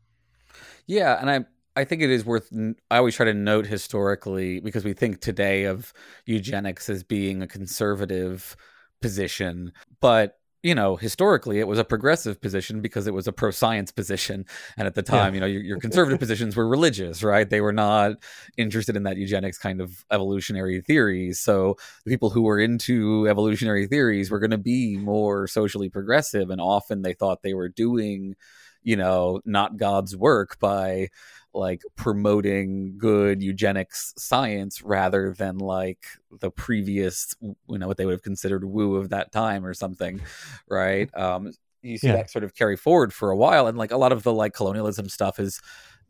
[0.86, 1.44] Yeah, and I
[1.76, 2.50] I think it is worth.
[2.90, 5.92] I always try to note historically because we think today of
[6.26, 8.56] eugenics as being a conservative
[9.00, 13.50] position, but you know historically it was a progressive position because it was a pro
[13.50, 14.44] science position,
[14.76, 15.30] and at the Yeah.
[15.30, 17.48] time, you know, your, your conservative positions were religious, right?
[17.48, 18.12] They were not
[18.56, 21.40] interested in that eugenics kind of evolutionary theories.
[21.40, 26.50] So the people who were into evolutionary theories were going to be more socially progressive,
[26.50, 28.36] and often they thought they were doing
[28.82, 31.08] you know, not God's work by
[31.52, 38.12] like promoting good eugenics science rather than like the previous, you know, what they would
[38.12, 40.20] have considered woo of that time or something,
[40.68, 41.14] right?
[41.16, 42.12] Um, you see Yeah.
[42.12, 44.52] that sort of carry forward for a while, and like a lot of the like
[44.54, 45.60] colonialism stuff is,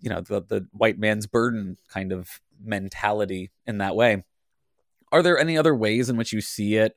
[0.01, 4.25] you know, the the white man's burden kind of mentality in that way.
[5.13, 6.97] Are there any other ways in which you see it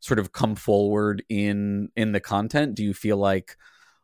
[0.00, 2.74] sort of come forward in in the content?
[2.76, 3.56] Do you feel like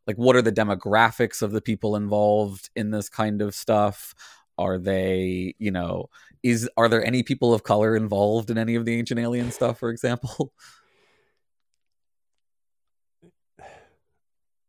[0.06, 4.14] like what are the demographics of the people involved in this kind of stuff
[4.58, 6.08] are they you know
[6.42, 9.78] is are there any people of color involved in any of the ancient alien stuff
[9.78, 10.52] for example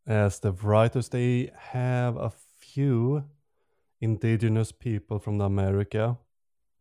[0.05, 3.23] As the writers, they have a few
[4.01, 6.17] indigenous people from the America,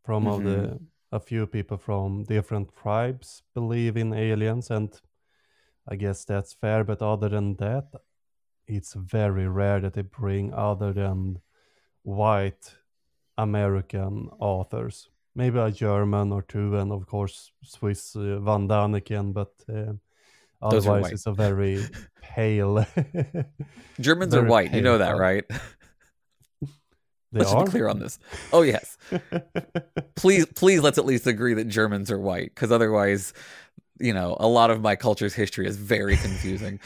[0.04, 0.84] from of the mm-hmm.
[1.12, 5.00] a few people from different tribes believe in aliens, and
[5.88, 6.82] I guess that's fair.
[6.82, 7.92] But other than that,
[8.76, 11.40] it's very rare that they bring other than
[12.02, 12.74] white
[13.38, 15.08] American authors.
[15.34, 19.94] Maybe a German or two, and of course Swiss uh, Von Däniken, but uh,
[20.60, 21.84] otherwise it's a very
[22.22, 22.86] pale.
[24.00, 24.74] germans are very white.
[24.74, 25.44] You know that right?
[27.32, 27.64] They let's are?
[27.64, 28.18] be clear on this.
[28.52, 28.98] Oh yes.
[30.16, 33.32] Please please let's at least agree that germans are white because otherwise
[33.98, 36.78] you know a lot of my culture's history is very confusing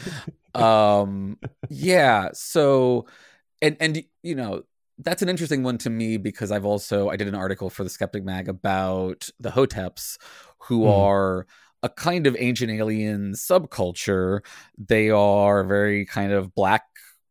[0.57, 1.37] um
[1.69, 3.05] yeah so
[3.61, 4.63] and and you know
[4.99, 7.89] that's an interesting one to me because i've also i did an article for the
[7.89, 10.17] skeptic mag about the hoteps
[10.59, 10.87] who Hmm.
[10.87, 11.47] are
[11.83, 14.39] a kind of ancient alien subculture.
[14.79, 16.83] They are very kind of black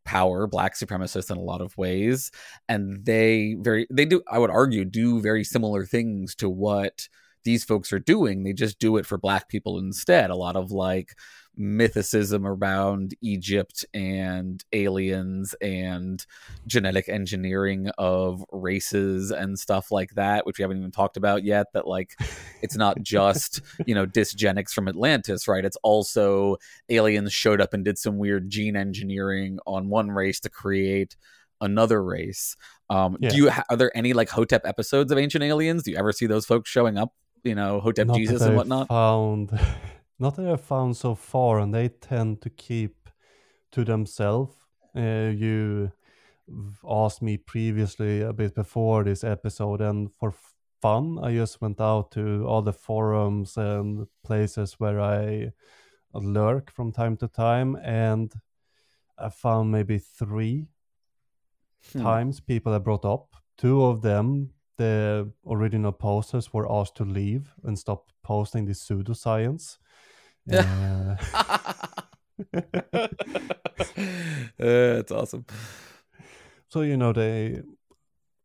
[0.04, 2.30] power black supremacists in a lot of ways
[2.68, 7.08] and they very they do i would argue do very similar things to what
[7.44, 8.42] these folks are doing.
[8.42, 10.30] They just do it for black people instead.
[10.30, 11.14] A lot of like
[11.58, 16.26] mythicism around egypt and aliens and
[16.66, 21.66] genetic engineering of races and stuff like that which we haven't even talked about yet
[21.72, 22.12] that like
[22.62, 25.64] it's not just you know dysgenics from atlantis right?
[25.64, 26.56] It's also
[26.88, 31.16] aliens showed up and did some weird gene engineering on one race to create
[31.60, 32.56] another race.
[32.90, 33.30] Um Yeah.
[33.30, 35.82] do you ha- are there any like hotep episodes of ancient aliens?
[35.84, 37.12] Do you ever see those folks showing up
[37.44, 38.88] you know hotep Not jesus and whatnot?
[38.88, 39.58] Found,
[40.18, 43.08] not that I've found so far, and they tend to keep
[43.72, 44.56] to themselves.
[44.96, 45.92] Uh, you
[46.88, 50.32] asked me previously a bit before this episode, and for
[50.80, 55.52] fun, I just went out to all the forums and places where I
[56.14, 58.32] lurk from time to time, and
[59.18, 60.68] I found maybe three
[61.92, 62.00] Hmm.
[62.02, 63.36] times people have brought up.
[63.56, 69.78] Two of them, the original posters were asked to leave and stop posting this pseudoscience.
[70.52, 71.16] Uh,
[74.58, 75.44] That's awesome.
[76.68, 77.62] so you know they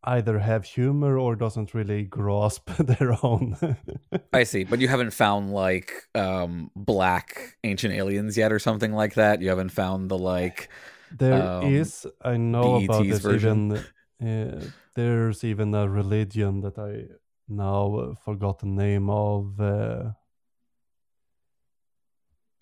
[0.04, 3.56] either have humor or doesn't really grasp their own.
[4.34, 9.16] I see, but you haven't found like um black ancient aliens yet or something like
[9.16, 9.42] that.
[9.42, 10.70] You haven't found the like
[11.12, 13.84] There um, is, I know about this version.
[14.20, 14.28] even.
[14.28, 17.06] Uh, there's even a religion that I
[17.48, 19.60] now forgot the name of.
[19.60, 20.12] Uh,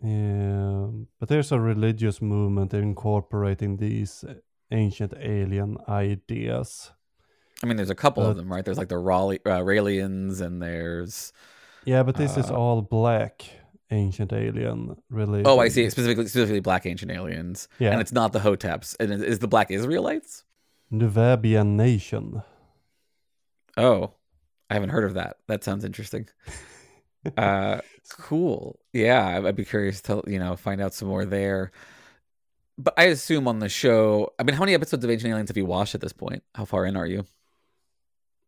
[0.04, 4.36] um, but there's a religious movement incorporating these uh,
[4.72, 6.92] ancient alien ideas.
[7.62, 8.64] I mean, there's a couple of them, right?
[8.64, 11.34] There's like the Raleigh, uh, Raelians, and there's
[11.86, 13.44] Yeah, but this is Uh, all black
[13.92, 15.48] ancient alien religion.
[15.48, 17.92] oh, I see, specifically specifically black ancient aliens, Yeah.
[17.92, 20.46] and it's not the Hoteps, and it is the Black Israelites.
[20.92, 22.44] Nuwaubian nation.
[23.78, 24.14] Oh,
[24.70, 25.38] I haven't heard of that.
[25.48, 26.28] That sounds interesting.
[27.38, 28.80] uh, cool.
[28.94, 31.72] Yeah, I'd be curious to you know find out some more there.
[32.78, 35.58] But I assume on the show, I mean, how many episodes of Ancient Aliens have
[35.58, 36.44] you watched at this point?
[36.56, 37.26] How far in are you?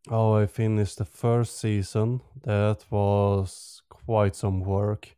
[0.09, 2.21] Oh, I finished the first season.
[2.43, 5.15] That was quite some work.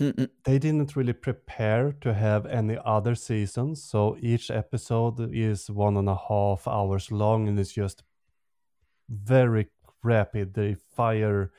[0.00, 0.30] Mm-mm.
[0.44, 6.08] They didn't really prepare to have any other seasons, so each episode is one and
[6.08, 8.02] a half hours long and it's just
[9.10, 9.68] very
[10.02, 10.54] rapid.
[10.54, 11.52] They fire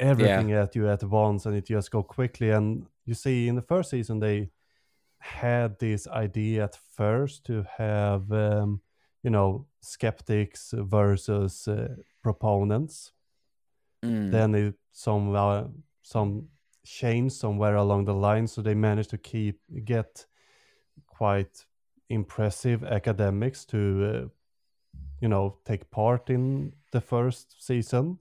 [0.00, 2.50] everything at you at once, and it just go quickly.
[2.50, 4.50] And you see, in the first season, they
[5.18, 8.80] had this idea at first to have, um,
[9.22, 13.12] you know, skeptics versus uh, proponents.
[14.04, 14.30] Mm.
[14.30, 15.64] Then it some uh,
[16.02, 16.48] some
[16.84, 20.26] change somewhere along the line, so they managed to keep get
[21.06, 21.66] quite
[22.08, 24.28] impressive academics to uh,
[25.20, 28.18] you know take part in the first season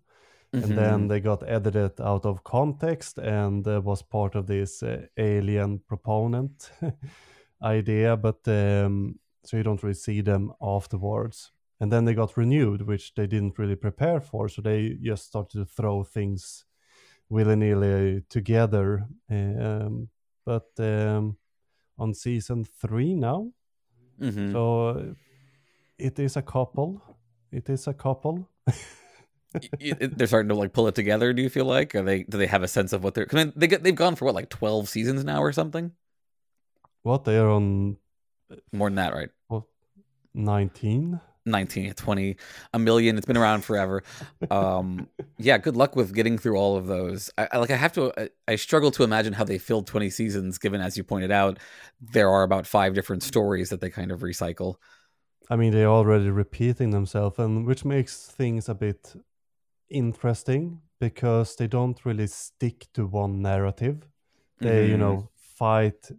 [0.54, 5.06] and then they got edited out of context and uh, was part of this uh,
[5.18, 6.72] alien proponent
[7.64, 11.52] idea but um, so you don't really see them afterwards.
[11.82, 15.58] And then they got renewed which they didn't really prepare for so they just started
[15.60, 16.66] to throw things
[17.30, 20.10] willy-nilly together um,
[20.46, 21.38] but um,
[21.98, 23.52] on season three now
[24.20, 24.52] Mhm.
[24.52, 25.14] so uh,
[25.98, 27.02] it is a couple.
[27.52, 28.48] It is a couple
[29.80, 31.34] they're starting to like pull it together.
[31.34, 31.96] Do you feel like?
[31.96, 32.24] Are they?
[32.24, 33.26] Do they have a sense of what they're?
[33.26, 35.92] Cause they get they've gone for what like twelve seasons now or something?
[37.04, 37.98] what they are on
[38.72, 39.30] More than that, right?
[40.36, 42.36] 19 19 20
[42.74, 44.04] a million it's been around forever
[44.52, 45.08] um
[45.40, 48.14] yeah good luck with getting through all of those i, I like i have to
[48.16, 51.58] I, I struggle to imagine how they filled 20 seasons given as you pointed out
[52.00, 54.76] there are about five different stories that they kind of recycle
[55.52, 59.16] I mean, they're already repeating themselves, and which makes things a bit
[59.90, 64.08] interesting because they don't really stick to one narrative.
[64.62, 64.98] They, you Mhm.
[64.98, 66.12] know, fight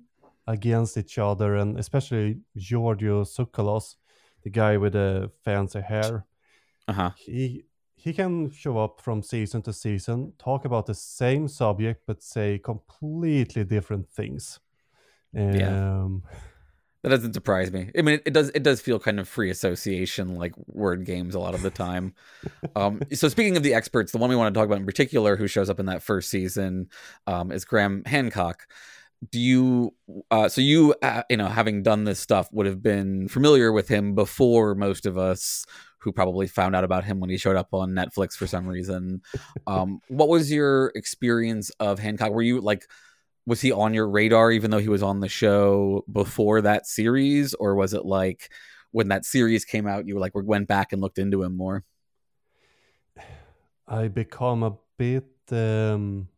[0.46, 3.96] against each other, and especially Giorgio Tsoukalos,
[4.42, 6.26] the guy with the fancy hair.
[6.88, 7.64] uh-huh He
[7.96, 12.58] he can show up from season to season, talk about the same subject, but say
[12.58, 14.60] completely different things.
[15.52, 15.76] Yeah.
[17.02, 17.90] That doesn't surprise me.
[17.96, 21.34] I mean it, it does it does feel kind of free association like word games
[21.34, 22.14] a lot of the time.
[22.76, 25.36] Um so speaking of the experts the one we want to talk about in particular
[25.36, 26.88] who shows up in that first season
[27.26, 28.66] um is graham hancock.
[29.30, 29.94] Do you
[30.30, 33.88] uh so you uh, you know having done this stuff would have been familiar with
[33.88, 35.64] him before most of us
[35.98, 39.22] who probably found out about him when he showed up on netflix for some reason.
[39.66, 42.32] Um what was your experience of hancock?
[42.32, 42.86] Were you like
[43.50, 47.52] was he on your radar even though he was on the show before that series
[47.54, 48.48] or was it like
[48.92, 51.84] when that series came out you were like went back and looked into him more
[53.88, 56.28] I become a bit um,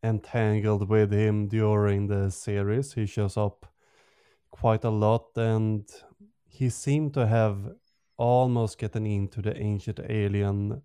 [0.00, 2.92] entangled with him during the series.
[2.92, 3.66] He shows up
[4.52, 5.84] quite a lot, and
[6.48, 7.58] he seemed to have
[8.16, 10.82] almost gotten into the ancient alien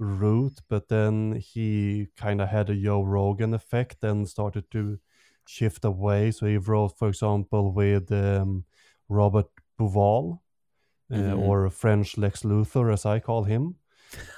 [0.00, 4.98] route, but then he kind of had a Joe Rogan effect and started to
[5.46, 6.30] shift away.
[6.30, 8.64] So he wrote, for example, with um,
[9.08, 9.46] Robert
[9.78, 10.40] Bauval,
[11.12, 11.38] uh, Mhm.
[11.38, 13.74] or French Lex Luthor, as I call him.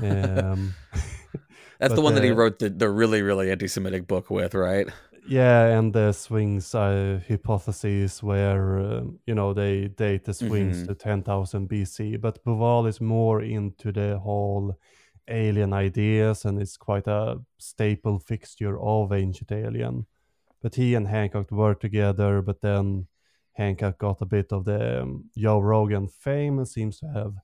[0.01, 0.75] Um,
[1.79, 4.89] that's the one that he uh, wrote the, the really really anti-semitic book with right
[5.29, 10.87] yeah, and the Sphinx uh, hypothesis where uh, you know they date the Sphinx Mhm.
[10.89, 14.77] to 10,000 BC, but Bauval is more into the whole
[15.29, 20.07] alien ideas and it's quite a staple fixture of ancient alien.
[20.63, 23.09] But he and Hancock were together, but then
[23.55, 27.35] Hancock got a bit of the um, Joe Rogan fame and seems to have,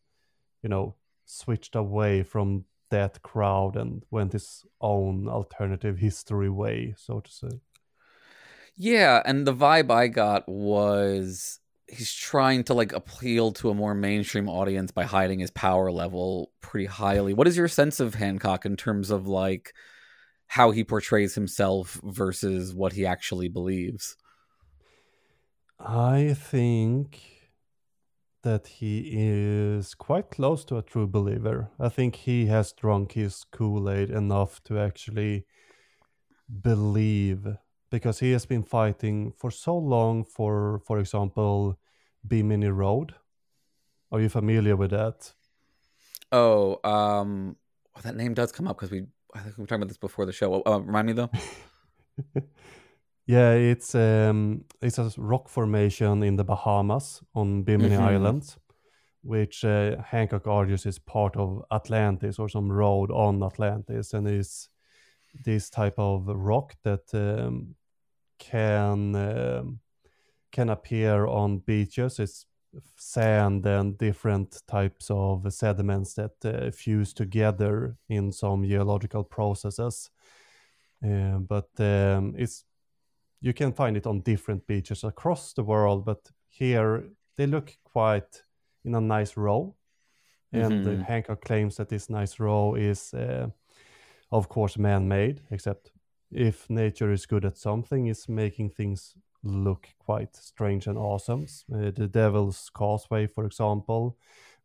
[0.62, 7.20] you know, switched away from that crowd and went his own alternative history way, so
[7.20, 7.61] to say.
[8.76, 11.61] yeah and the vibe i got was
[11.91, 16.53] he's trying to like appeal to a more mainstream audience by hiding his power level
[16.61, 19.72] pretty highly what is your sense of hancock in terms of like
[20.49, 24.16] how he portrays himself versus what he actually believes
[25.80, 27.20] I think
[28.43, 31.70] that he is quite close to a true believer.
[31.78, 35.45] I think he has drunk his Kool Aid enough to actually
[36.62, 37.47] believe
[37.91, 41.78] because he has been fighting for so long for, for example,
[42.26, 43.14] Bimini Road.
[44.11, 45.32] Are you familiar with that?
[46.32, 47.57] Oh, um,
[47.97, 49.99] oh, that name does come up because we I think we were talking about this
[49.99, 50.62] before the show.
[50.66, 51.30] Uh, remind me though.
[53.26, 58.01] Yeah, it's um it's a rock formation in the Bahamas on Bimini Mhm.
[58.14, 58.57] Island,
[59.22, 64.70] which uh, Hancock argues is part of Atlantis or some road on Atlantis, and is
[65.45, 67.74] this type of rock that um,
[68.39, 69.81] can um,
[70.53, 72.18] can appear on beaches.
[72.18, 72.47] It's
[72.97, 80.11] sand and different types of sediments that uh, fuse together in some geological processes.
[81.05, 82.64] Uh, but um, it's
[83.41, 87.05] you can find it on different beaches across the world, but here
[87.37, 88.43] they look quite
[88.85, 89.74] in a nice row.
[90.53, 91.03] And Mhm.
[91.03, 93.51] Hancock claims that this nice row is, uh,
[94.31, 95.43] of course, man-made.
[95.51, 95.91] Except
[96.31, 101.47] if nature is good at something, it's making things look quite strange and awesome.
[101.72, 104.16] Uh, the Devil's Causeway, for example,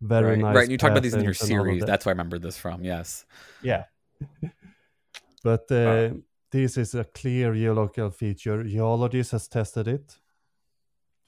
[0.01, 0.55] very right, nice.
[0.55, 0.69] right.
[0.69, 1.79] You talked about these in your patterns and all of series.
[1.81, 1.85] that.
[1.87, 2.83] That's where I remember this from.
[2.83, 3.25] Yes.
[3.61, 3.85] Yeah.
[5.43, 6.09] but uh,
[6.51, 8.63] this is a clear geological feature.
[8.63, 10.19] Geologists has tested it.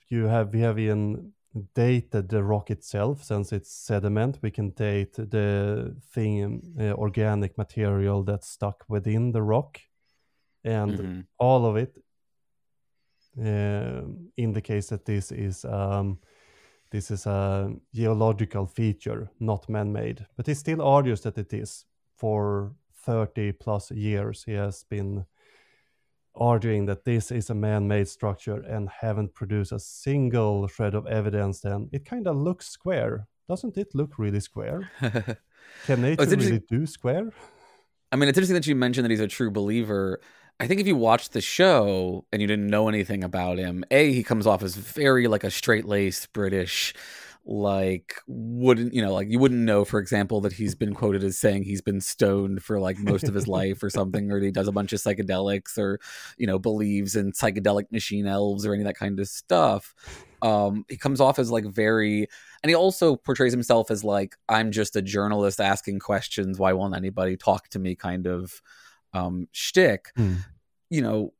[0.09, 1.31] You have we have even
[1.73, 4.39] dated the rock itself since it's sediment.
[4.41, 9.79] We can date the thing, uh, organic material that's stuck within the rock,
[10.63, 11.25] and Mhm.
[11.37, 11.97] all of it
[13.41, 14.01] uh,
[14.37, 16.19] indicates that this is um,
[16.91, 20.25] this is a geological feature, not man-made.
[20.37, 21.85] But he still argues that it is.
[22.17, 22.71] For
[23.05, 25.25] 30 plus years, he has been
[26.37, 31.61] arguing that this is a man-made structure and haven't produced a single shred of evidence.
[31.61, 33.93] Then it kind of looks square, doesn't it?
[33.93, 34.89] Look really square.
[35.85, 37.31] Can nature interesting- really do square?
[38.11, 40.21] I mean, it's interesting that you mentioned that he's a true believer.
[40.59, 44.13] I think if you watched the show and you didn't know anything about him, A,
[44.13, 46.93] he comes off as very like a straight laced British,
[47.47, 51.37] like wouldn't you know, like you wouldn't know, for example, that he's been quoted as
[51.37, 54.67] saying he's been stoned for like most of his life or something, or he does
[54.67, 55.99] a bunch of psychedelics or,
[56.37, 59.93] you know, believes in psychedelic machine elves or any of that kind of stuff.
[60.41, 62.27] Um, he comes off as like very
[62.63, 66.57] and he also portrays himself as like I'm just a journalist asking questions.
[66.57, 67.95] Why won't anybody talk to me?
[67.95, 68.59] Kind of
[69.13, 70.11] um, shtick.
[70.15, 70.33] Hmm.
[70.89, 71.33] You know,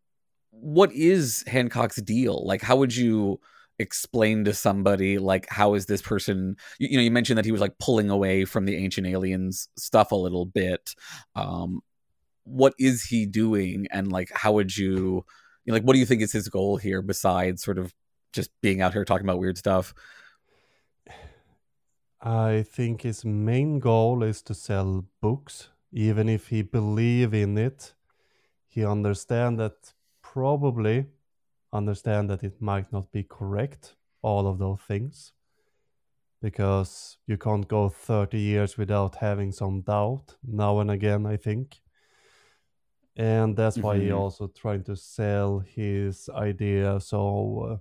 [0.52, 2.46] what is Hancock's deal?
[2.46, 3.40] Like, how would you
[3.80, 6.56] explain to somebody like how is this person?
[6.80, 9.70] You, you know, you mentioned that he was like pulling away from the ancient aliens
[9.78, 10.96] stuff a little bit.
[11.36, 11.82] Um,
[12.44, 15.26] what is he doing, and like how would you?
[15.66, 17.92] You know, like, what do you think is his goal here besides sort of
[18.34, 19.96] just being out here talking about weird stuff?
[22.22, 25.70] I think his main goal is to sell books.
[25.92, 27.94] Even if he believe in it,
[28.68, 31.06] he understand that probably
[31.78, 33.96] understand that it might not be correct.
[34.22, 35.34] All of those things,
[36.42, 41.26] because you can't go thirty years without having some doubt now and again.
[41.28, 41.82] I think,
[43.16, 44.18] and that's why he Mhm.
[44.18, 47.78] also trying to sell his idea so uh,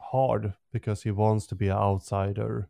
[0.00, 2.68] hard because he wants to be an outsider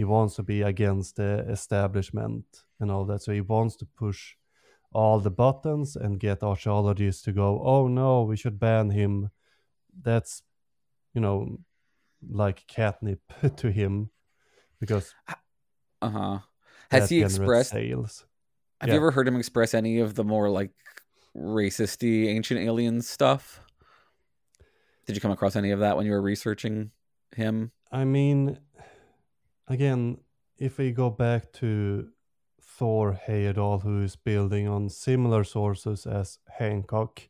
[0.00, 3.20] he wants to be against the establishment and all that.
[3.20, 4.34] So he wants to push
[4.92, 9.30] all the buttons and get archaeologists to go, oh no, we should ban him.
[10.02, 10.42] That's,
[11.14, 11.58] you know,
[12.28, 13.20] like catnip
[13.56, 14.10] to him
[14.78, 15.14] because
[16.02, 16.38] Uh huh.
[16.90, 17.70] Has he expressed?
[17.70, 18.24] sales.
[18.80, 18.94] Have yeah.
[18.94, 20.70] you ever heard him express any of the more like
[21.36, 23.60] racisty ancient aliens stuff?
[25.06, 26.90] Did you come across any of that when you were researching
[27.36, 27.72] him?
[27.92, 28.58] I mean,
[29.68, 30.18] again,
[30.58, 32.08] if we go back to
[32.80, 37.20] Thor Heyerdahl, who is building on similar sources as Hancock,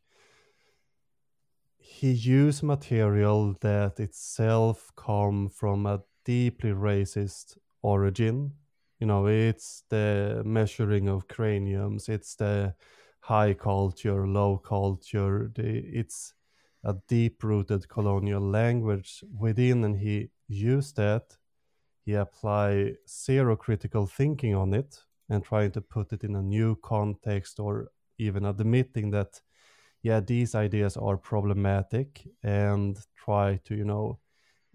[1.77, 8.53] he used material that itself come from a deeply racist origin.
[9.01, 12.73] You know, it's the measuring of craniums, it's the
[13.19, 16.33] high culture, low culture, the, it's
[16.85, 21.35] a deep rooted colonial language within, and he used that.
[22.05, 26.75] He applied zero critical thinking on it and trying to put it in a new
[26.93, 27.73] context or
[28.17, 29.41] even admitting that
[30.03, 32.07] yeah these ideas are problematic
[32.43, 34.19] and try to you know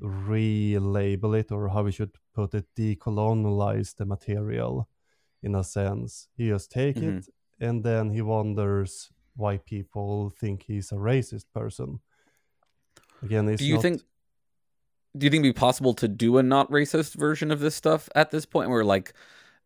[0.00, 4.88] relabel it or how we should put it decolonialize the material
[5.42, 7.18] in a sense he just take Mhm.
[7.18, 7.28] it
[7.60, 12.00] and then he wonders why people think he's a racist person
[13.22, 14.02] again it's do you not- think?
[15.16, 18.06] Do you think it'd be possible to do a not racist version of this stuff
[18.14, 19.14] at this point, where like,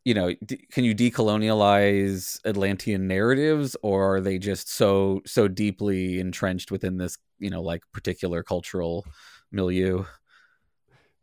[0.04, 6.20] you know, d- can you decolonialize Atlantean narratives, or are they just so so deeply
[6.20, 9.04] entrenched within this, you know, like particular cultural
[9.52, 10.04] milieu?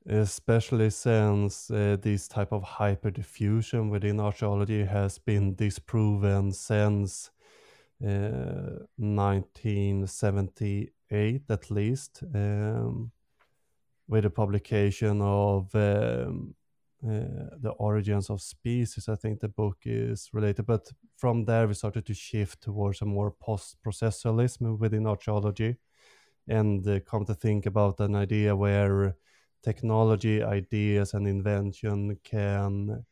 [0.10, 7.32] especially since uh, this type of hyperdiffusion within archaeology has been disproven since
[8.06, 13.12] uh, 1978 at least um,
[14.08, 16.56] with the publication of um,
[17.04, 20.66] uh, the origins of species i think the book is related.
[20.66, 25.78] But from there we started to shift towards a more post-processualism within archaeology
[26.48, 29.16] and uh, come to think about an idea where
[29.64, 33.06] technology ideas and invention can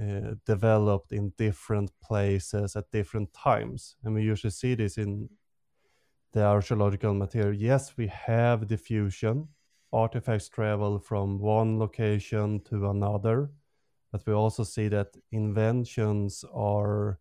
[0.00, 3.96] uh, develop in different places at different times.
[4.02, 5.28] And we usually see this in
[6.32, 7.54] the archaeological material.
[7.54, 9.48] Yes we have diffusion
[9.92, 13.50] artifacts travel from one location to another
[14.12, 17.18] but we also see that inventions are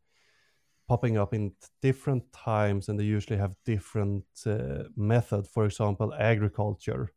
[0.88, 1.51] popping up in
[1.82, 7.11] different times and they usually have different uh, method for example agriculture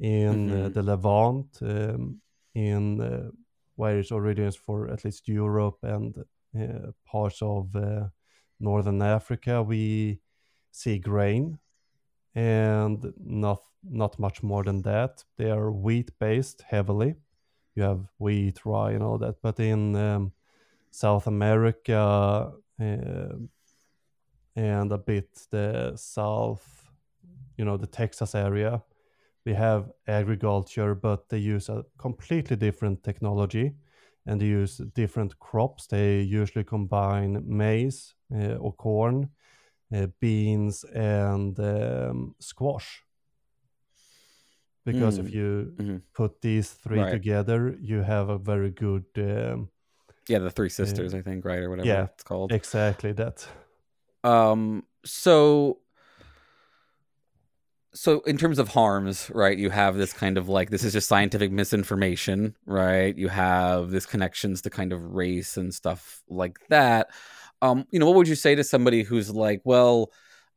[0.00, 0.72] in uh, Mhm.
[0.74, 2.20] the levant um,
[2.54, 3.30] in uh,
[3.76, 6.24] where it originates for at least europe and
[6.58, 8.08] uh, parts of uh,
[8.60, 10.20] northern africa we
[10.70, 11.58] see grain
[12.34, 15.24] and not not much more than that.
[15.36, 17.16] They are wheat based heavily.
[17.74, 19.42] You have wheat rye and all that.
[19.42, 20.32] But in um,
[20.90, 23.34] south america uh,
[24.54, 26.88] and a bit the south
[27.58, 28.80] you know the texas area
[29.44, 33.74] we have agriculture but they use a completely different technology
[34.26, 35.86] and they use different crops.
[35.86, 39.30] They usually combine maize uh, or corn
[39.94, 43.03] uh, beans and um, squash
[44.84, 46.02] because if Mm, you mhm.
[46.14, 47.12] put these three Right.
[47.12, 49.68] together you have a very good um,
[50.28, 52.52] Yeah, the Three Sisters, I think, right, or whatever yeah, it's called.
[52.52, 53.46] exactly that
[54.22, 55.78] Um, so,
[57.92, 59.56] so in terms of harms, right?
[59.56, 63.16] You have this kind of like this is just scientific misinformation, right?
[63.16, 67.10] You have this connections to kind of race and stuff like that.
[67.62, 70.10] Um, you know, what would you say to somebody who's like, well,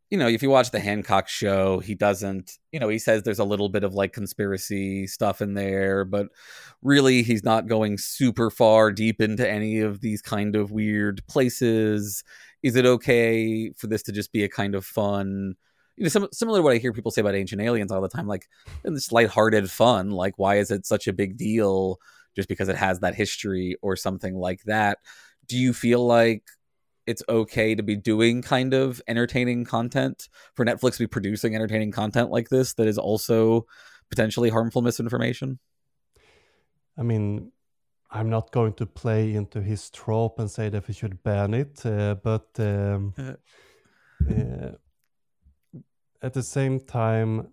[0.10, 3.40] you know, if you watch the Hancock show, he doesn't, you know, he says there's
[3.40, 6.28] a little bit of like conspiracy stuff in there, but
[6.82, 12.24] really he's not going super far deep into any of these kind of weird places.
[12.64, 15.56] Is it okay for this to just be a kind of fun,
[15.98, 18.08] you know, some, similar to what I hear people say about ancient aliens all the
[18.08, 18.48] time, like
[18.86, 22.00] and this lighthearted fun, like why is it such a big deal
[22.34, 25.00] just because it has that history or something like that?
[25.48, 26.44] Do you feel like
[27.08, 31.92] it's okay to be doing kind of entertaining content for Netflix to be producing entertaining
[31.92, 33.66] content like this that is also
[34.10, 35.60] potentially harmful misinformation?
[36.98, 37.52] I mean,
[38.12, 41.86] I'm not going to play into his trope and say that we should ban it,
[41.86, 43.14] uh, but um,
[44.30, 44.34] Uh.
[44.34, 44.72] uh,
[46.22, 47.50] at the same time,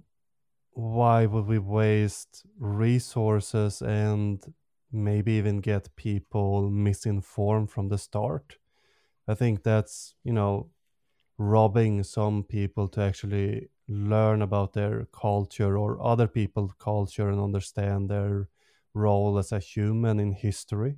[0.73, 4.43] why would we waste resources and
[4.91, 8.57] maybe even get people misinformed from the start?
[9.29, 10.71] I think that's, you know,
[11.39, 18.11] robbing some people to actually learn about their culture or other people's culture and understand
[18.11, 18.49] their
[18.95, 20.97] role as a human in history.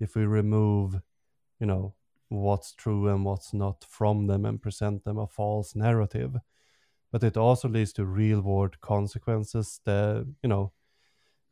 [0.00, 1.00] If we remove
[1.60, 1.94] you know
[2.28, 6.36] what's true and what's not from them and present them a false narrative.
[7.12, 10.72] But it also leads to real world consequences that you know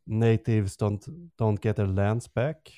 [0.07, 1.05] natives don't
[1.37, 2.71] don't get their lands back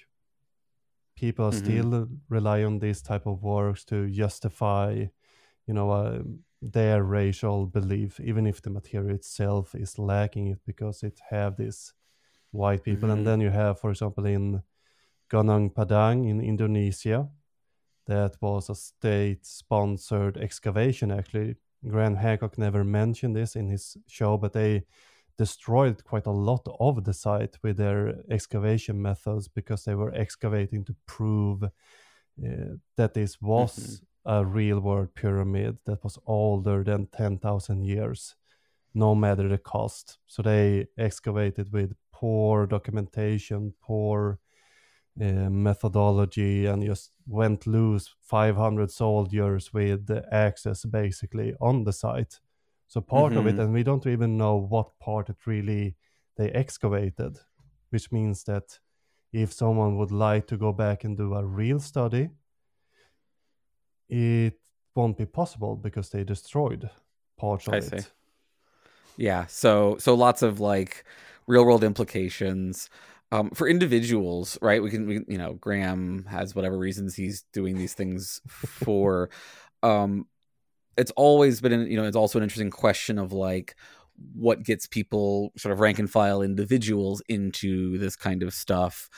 [1.20, 1.58] people Mhm.
[1.58, 5.08] still rely on these type of works to justify
[5.68, 6.22] you know uh,
[6.62, 11.94] their racial belief even if the material itself is lacking it because it have this
[12.52, 13.14] white people Mhm.
[13.14, 14.62] and then you have for example in
[15.30, 17.30] Gunung Padang in Indonesia
[18.06, 21.56] that was a state sponsored excavation actually
[21.88, 24.84] Graham Hancock never mentioned this in his show but they
[25.38, 30.84] destroyed quite a lot of the site with their excavation methods because they were excavating
[30.86, 31.70] to prove uh,
[32.96, 38.36] that this was a real world pyramid that was older than 10,000 years,
[38.94, 40.18] no matter the cost.
[40.28, 44.40] So they excavated with poor documentation, poor
[45.20, 52.40] uh, methodology, and just went loose 500 soldiers with access basically on the site.
[52.88, 53.64] So part of it, Mhm.
[53.64, 55.96] and we don't even know what part it really
[56.38, 57.38] they excavated,
[57.90, 58.80] which means that
[59.34, 62.30] if someone would like to go back and do a real study,
[64.10, 64.60] it
[64.96, 66.90] won't be possible because they destroyed
[67.38, 67.84] parts of I it.
[67.84, 68.10] see.
[69.18, 69.46] Yeah.
[69.48, 71.04] So so lots of like
[71.48, 72.90] real world implications.
[73.30, 74.82] Um, for individuals, right?
[74.82, 79.30] We can, we, you know, Graham has whatever reasons he's doing these things for.
[79.84, 80.28] um,
[80.98, 83.76] it's always been, you know, it's also an interesting question of like
[84.36, 89.10] what gets people sort of rank and file individuals into this kind of stuff.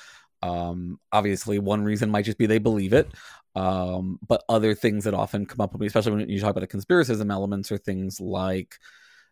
[0.41, 3.11] Um, obviously, one reason might just be they believe it.
[3.55, 6.69] Um, but other things that often come up, with me especially when you talk about
[6.69, 8.75] the conspiracism elements, are things like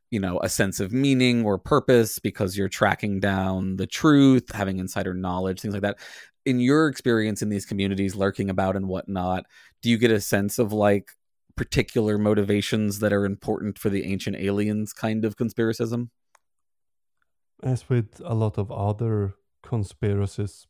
[0.09, 4.79] you know a sense of meaning or purpose because you're tracking down the truth having
[4.79, 5.99] insider knowledge things like that
[6.45, 9.43] in your experience in these communities lurking about and whatnot
[9.81, 11.11] do you get a sense of like
[11.57, 16.09] particular motivations that are important for the ancient aliens kind of conspiracism
[17.63, 19.33] As with a lot of other
[19.63, 20.67] conspiracies,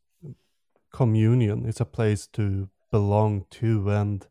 [0.92, 4.26] communion is a place to belong to, and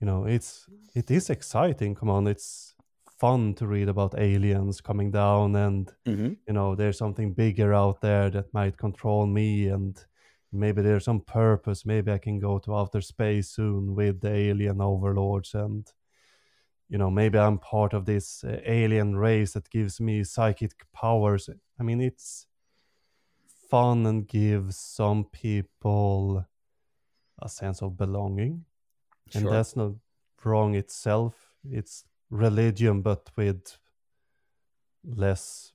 [0.00, 1.94] you know it's it is exciting.
[1.94, 2.74] Come on, it's
[3.18, 6.32] fun to read about aliens coming down and mm-hmm.
[6.46, 10.06] you know there's something bigger out there that might control me and
[10.52, 11.84] maybe there's some purpose.
[11.84, 15.86] Maybe I can go to outer space soon with the alien overlords and
[16.88, 21.50] you know maybe i'm part of this uh, alien race that gives me psychic powers.
[21.78, 22.46] I mean it's
[23.70, 26.46] fun and gives some people
[27.42, 28.64] a sense of belonging.
[29.34, 29.92] And that's not
[30.44, 31.34] wrong itself.
[31.70, 33.78] It's religion but with
[35.04, 35.72] less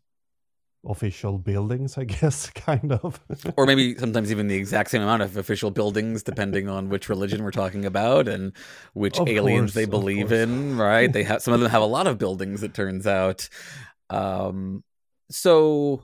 [0.86, 3.20] official buildings i guess kind of.
[3.58, 7.44] Or maybe sometimes even the exact same amount of official buildings depending on which religion
[7.44, 8.52] we're talking about and
[8.94, 11.12] which Of aliens they course, of believe in right?
[11.12, 13.48] They have some of them have a lot of buildings it turns out.
[14.10, 14.84] Um
[15.30, 16.04] so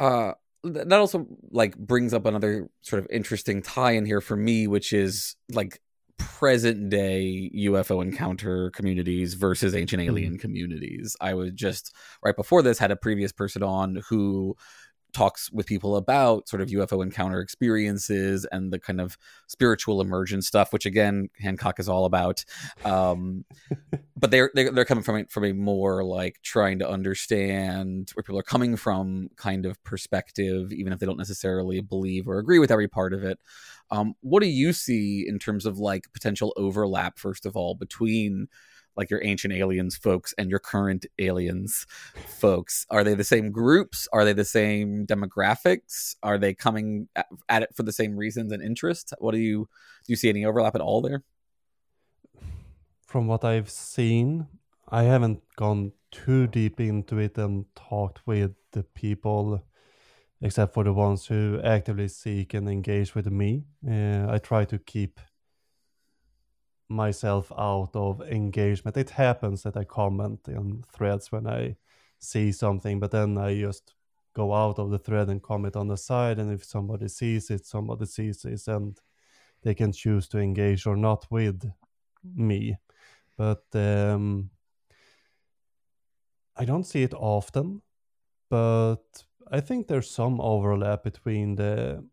[0.00, 0.32] uh
[0.64, 4.92] that also like brings up another sort of interesting tie in here for me which
[4.92, 5.80] is like
[6.20, 10.08] present day UFO encounter communities versus ancient hmm.
[10.08, 11.16] alien communities.
[11.20, 11.94] I was just
[12.24, 14.56] right before this had a previous person on who
[15.12, 20.46] talks with people about sort of UFO encounter experiences and the kind of spiritual emergence
[20.46, 22.44] stuff, which again Hancock is all about.
[22.84, 23.44] Um,
[24.16, 28.22] but they're, they're they're coming from a, from a more like trying to understand where
[28.22, 32.58] people are coming from kind of perspective, even if they don't necessarily believe or agree
[32.58, 33.38] with every part of it.
[33.90, 38.48] Um, what do you see in terms of like potential overlap, first of all, between
[38.96, 41.86] like your ancient aliens folks and your current aliens
[42.26, 42.86] folks?
[42.90, 44.08] Are they the same groups?
[44.12, 46.16] Are they the same demographics?
[46.22, 47.08] Are they coming
[47.48, 49.12] at, it for the same reasons and interests?
[49.18, 49.68] What do you
[50.06, 50.12] do?
[50.12, 51.22] You see any overlap at all there?
[53.10, 54.46] from what I've seen,
[54.88, 59.64] I haven't gone too deep into it and talked with the people,
[60.40, 63.64] except for the ones who actively seek and engage with me.
[63.86, 65.18] Uh, I try to keep
[66.90, 68.96] myself out of engagement.
[68.96, 71.76] It happens that I comment on threads when I
[72.18, 73.94] see something, but then I just
[74.34, 76.38] go out of the thread and comment on the side.
[76.38, 78.98] And if somebody sees it, somebody sees it, and
[79.62, 81.70] they can choose to engage or not with
[82.24, 82.76] me
[83.40, 84.50] but um,
[86.54, 87.80] I don't see it often.
[88.50, 92.04] But I think there's some overlap between the,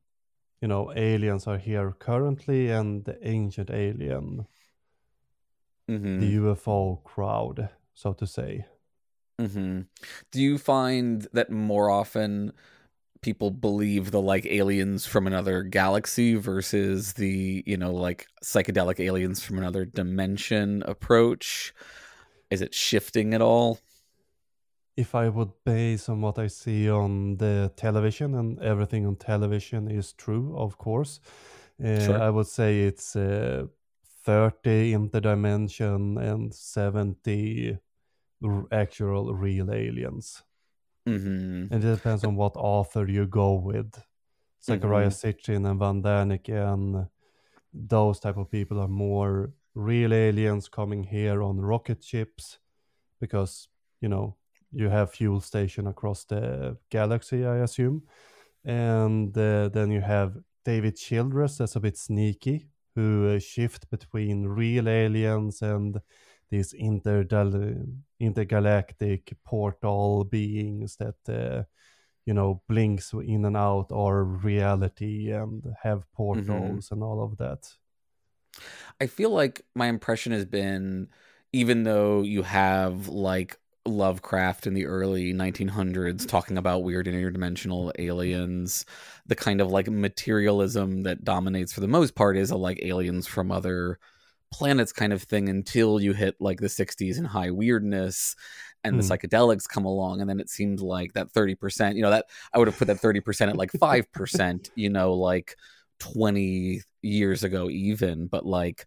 [0.61, 4.47] you know, aliens are here currently and the ancient alien,
[5.89, 6.19] Mm-hmm.
[6.19, 8.65] the UFO crowd, so to say.
[9.39, 9.81] Mm-hmm.
[10.31, 12.51] Do you find that more often
[13.21, 19.43] people believe the like aliens from another galaxy versus the you know like psychedelic aliens
[19.43, 21.73] from another dimension approach?
[22.49, 23.79] Is it shifting at all?
[24.95, 29.87] If I would base on what I see on the television, and everything on television
[29.87, 31.19] is true, of course,
[31.83, 32.19] uh, Sure.
[32.19, 33.67] I would say it's uh,
[34.27, 37.77] 30 interdimension and 70
[38.43, 40.43] r- actual real aliens.
[41.07, 41.73] Mm-hmm.
[41.73, 43.93] And it depends on what author you go with.
[44.61, 47.07] Zecharia Sitchin and Von Däniken,
[47.73, 52.59] those type of people are more real aliens coming here on rocket ships
[53.21, 53.69] because,
[54.01, 54.35] you know,
[54.73, 58.03] you have fuel station across the galaxy, I assume.
[58.65, 62.67] And uh, then you have David Childress, that's a bit sneaky,
[62.97, 66.01] who uh, shift between real aliens and
[66.49, 66.73] these
[68.19, 71.63] intergalactic portal beings that uh,
[72.25, 77.69] you know blinks in and out our reality and have portals and all of that.
[78.99, 81.09] I feel like my impression has been,
[81.53, 88.85] even though you have like Lovecraft in the early 1900s talking about weird interdimensional aliens,
[89.25, 93.27] the kind of like materialism that dominates for the most part is a like aliens
[93.27, 93.99] from other
[94.51, 98.35] planets kind of thing until you hit like the 60s and high weirdness
[98.83, 99.09] and the Hmm.
[99.17, 102.67] psychedelics come along and then it seemed like that 30% you know that i would
[102.67, 105.55] have put that 30% at like 5% you know like
[105.99, 108.85] 20 years ago even but like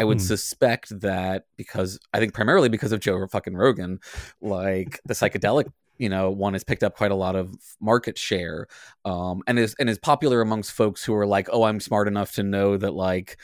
[0.00, 0.24] i would Hmm.
[0.32, 4.00] suspect that because i think primarily because of joe fucking rogan
[4.40, 5.66] like the psychedelic
[5.98, 8.66] you know one has picked up quite a lot of market share
[9.04, 12.32] um and is and is popular amongst folks who are like oh i'm smart enough
[12.32, 13.36] to know that like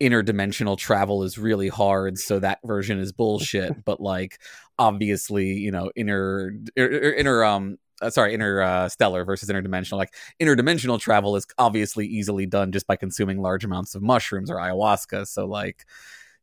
[0.00, 4.38] interdimensional travel is really hard so that version is bullshit but like
[4.78, 9.98] obviously you know inner er, er, inner um uh, sorry interstellar versus interdimensional.
[9.98, 14.56] Like interdimensional travel is obviously easily done just by consuming large amounts of mushrooms or
[14.56, 15.26] ayahuasca.
[15.26, 15.84] So like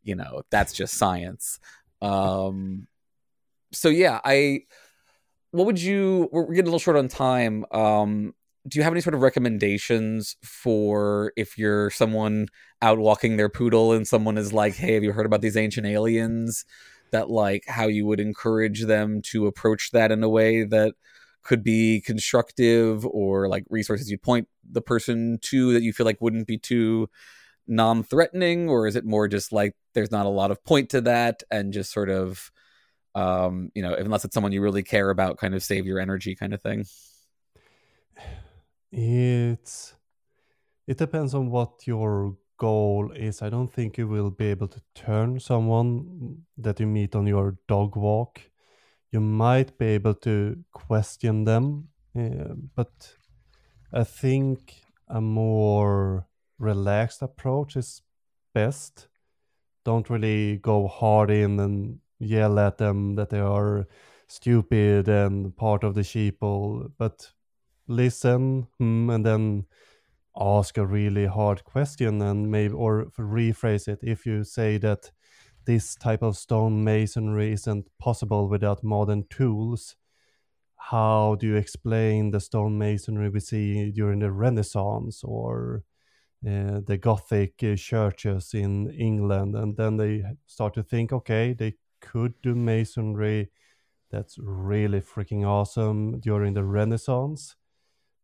[0.04, 1.60] you know that's just science.
[2.02, 2.88] Um
[3.72, 4.60] so yeah i
[5.50, 7.66] what would you we're getting a little short on time.
[7.72, 8.34] Um
[8.68, 12.48] do you have any sort of recommendations for if you're someone
[12.82, 15.88] out walking their poodle and someone is like hey have you heard about these ancient
[15.88, 16.66] aliens?
[17.14, 20.96] that like how you would encourage them to approach that in a way that
[21.44, 26.22] could be constructive or like resources you point the person to that you feel like
[26.22, 27.10] wouldn't be too
[27.68, 31.44] non-threatening or is it more just like there's not a lot of point to that
[31.52, 32.52] and just sort of
[33.16, 36.36] um you know unless it's someone you really care about kind of save your energy
[36.36, 36.86] kind of thing
[38.92, 39.96] It's
[40.88, 43.42] it depends on what your goal is.
[43.42, 47.58] I don't think you will be able to turn someone that you meet on your
[47.68, 48.42] dog walk.
[49.14, 53.14] You might be able to question them, uh, but
[53.94, 58.02] I think a more relaxed approach is
[58.56, 59.08] best.
[59.86, 63.88] Don't really go hard in and yell at them that they are
[64.28, 67.32] stupid and part of the sheeple, but
[67.88, 69.66] listen hmm, and then
[70.36, 75.12] ask a really hard question and maybe or rephrase it if you say that
[75.66, 79.96] this type of stone masonry isn't possible without modern tools
[80.78, 85.84] how do you explain the stone masonry we see during the renaissance or
[86.48, 91.74] uh, the gothic uh, churches in england and then they start to think okay they
[92.02, 93.50] could do masonry
[94.12, 97.56] that's really freaking awesome during the renaissance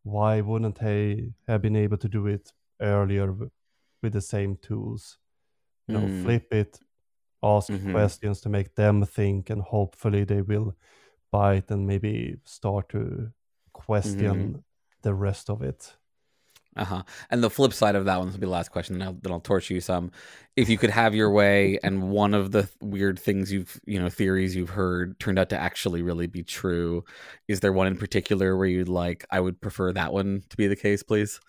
[0.04, 3.36] why wouldn't they have been able to do it earlier
[4.02, 5.18] with the same tools?
[5.88, 6.24] You know, Mm.
[6.24, 6.80] flip it,
[7.42, 7.92] ask Mhm.
[7.92, 10.76] questions to make them think, and hopefully they will
[11.32, 13.32] bite and maybe start to
[13.74, 14.64] question
[15.02, 15.96] the rest of it.
[16.76, 17.04] Uh-huh.
[17.30, 19.18] And the flip side of that one this will be the last question, then I'll,
[19.22, 20.12] then I'll torture you some.
[20.56, 24.00] If you could have your way and one of the th- weird things you've, you
[24.00, 27.04] know, theories you've heard turned out to actually really be true,
[27.48, 30.68] is there one in particular where you'd like, I would prefer that one to be
[30.68, 31.40] the case, please?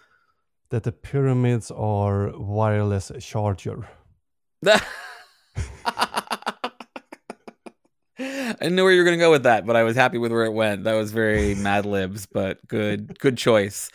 [0.71, 3.89] That the pyramids are wireless charger.
[8.61, 10.33] I knew where you were going to go with that, but I was happy with
[10.33, 10.85] where it went.
[10.85, 13.91] That was very Mad Libs, but good, good choice.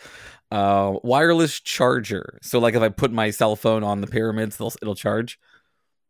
[0.50, 2.38] Uh, wireless charger.
[2.42, 5.38] So, like, if I put my cell phone on the pyramids, they'll, it'll charge.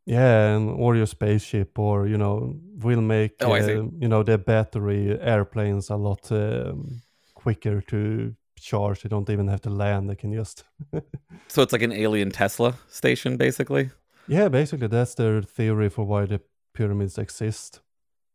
[0.07, 4.38] Yeah, and or your spaceship, or you know, will make Oh, uh, you know the
[4.38, 7.02] battery airplanes a lot um,
[7.34, 9.02] quicker to charge.
[9.02, 10.64] They don't even have to land; they can just
[11.48, 13.90] So it's like an alien Tesla station, basically.
[14.28, 14.48] yeah.
[14.48, 16.40] Basically, that's their theory for why the
[16.72, 17.80] pyramids exist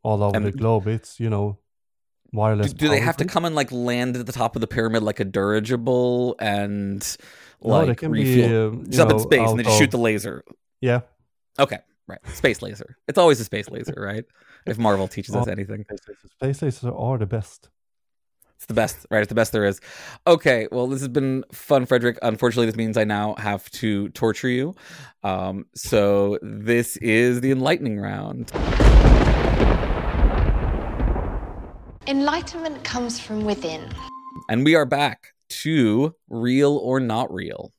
[0.04, 0.88] all over the globe.
[0.88, 1.58] It's you know
[2.34, 2.74] wireless.
[2.74, 5.20] do they have to come and like land at the top of the pyramid like
[5.20, 7.18] a dirigible and
[7.62, 9.91] like No, can be, refuel you just up in know, space and they just shoot
[9.91, 10.43] the laser?
[10.80, 11.02] Yeah,
[11.60, 12.20] Okay, right.
[12.34, 12.97] Space laser.
[13.08, 14.24] It's always a space laser, right?
[14.66, 15.52] If Marvel teaches us Oh.
[15.52, 15.84] anything.
[15.86, 16.30] space lasers.
[16.32, 17.70] Space lasers are the best.
[18.56, 19.22] It's the best, right?
[19.22, 19.82] It's the best there is.
[20.28, 22.18] Okay, well, this has been fun, Fredrik.
[22.22, 24.76] Unfortunately, this means I now have to torture you.
[25.24, 28.52] Um, so this is the enlightening round.
[32.12, 33.89] Enlightenment comes from within.
[34.49, 35.28] And we are back
[35.62, 37.72] to real or not real.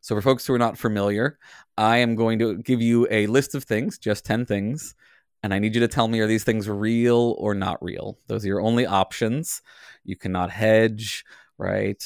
[0.00, 1.36] So, for folks who are not familiar,
[1.76, 4.94] I am going to give you a list of things, just 10 things,
[5.42, 8.16] and I need you to tell me are these things real or not real?
[8.28, 9.60] Those are your only options.
[10.04, 11.24] You cannot hedge,
[11.58, 12.00] right?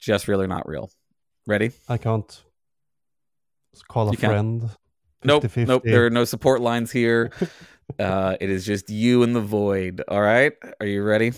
[0.00, 0.90] Just real or not real.
[1.46, 1.70] Ready?
[1.88, 2.42] I can't
[3.86, 4.32] call a You can't?
[4.32, 4.70] friend.
[5.22, 5.66] Nope, 50-50.
[5.68, 5.82] nope.
[5.84, 7.30] There are no support lines here.
[7.98, 10.02] uh, it is just you and the void.
[10.08, 10.52] All right.
[10.80, 11.32] Are you ready?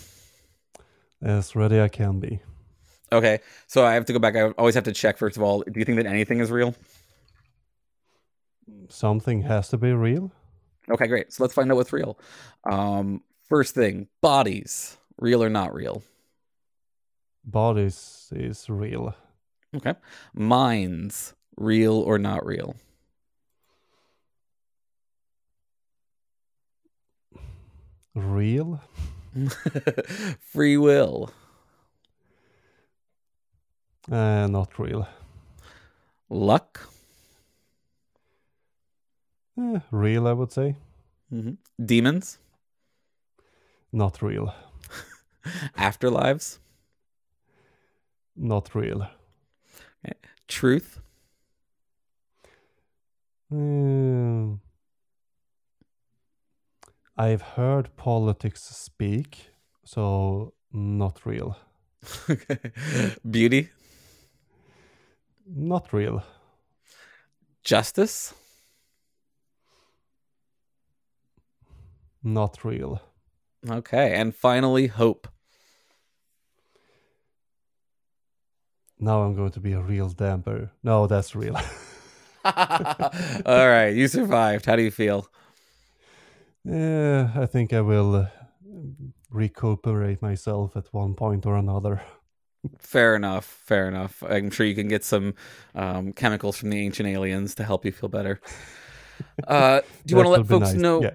[1.21, 2.41] As ready I can be.
[3.11, 3.39] Okay.
[3.67, 4.35] So I have to go back.
[4.35, 6.75] I always have to check, first of all, do you think that anything is real?
[8.89, 10.31] Something has to be real.
[10.89, 11.31] Okay, great.
[11.31, 12.17] So let's find out what's real.
[12.69, 16.03] Um, first thing bodies, real or not real?
[17.45, 19.15] Bodies is real.
[19.75, 19.93] Okay.
[20.33, 22.75] Minds, real or not real?
[28.15, 28.81] Real?
[30.39, 31.31] Free will,
[34.11, 35.07] Uh, not real.
[36.29, 36.89] luck,
[39.57, 40.75] Eh, real, I would say.
[41.31, 41.57] Mhm.
[41.85, 42.39] demons,
[43.93, 44.53] Not real.
[45.77, 46.59] afterlives,
[48.35, 49.07] Not real.
[50.47, 50.99] truth,
[53.51, 54.59] Mm.
[57.17, 59.49] I've heard politics speak,
[59.83, 61.57] so not real.
[63.29, 63.69] beauty,
[65.45, 66.23] Not real.
[67.63, 68.33] justice,
[72.23, 73.01] Not real.
[73.69, 75.27] okay, and finally hope.
[78.99, 80.71] Now I'm going to be a real damper.
[80.83, 81.55] No, that's real.
[82.45, 84.65] All right, you survived.
[84.65, 85.27] How do you feel?
[86.63, 88.27] Yeah, I think I will uh,
[89.29, 92.01] recuperate myself at one point or another.
[92.79, 93.45] Fair enough.
[93.45, 94.23] Fair enough.
[94.27, 95.33] I'm sure you can get some
[95.73, 98.39] um, chemicals from the ancient aliens to help you feel better.
[99.47, 100.81] Uh, do you want to let folks nice.
[100.81, 101.01] know?
[101.01, 101.11] Yeah.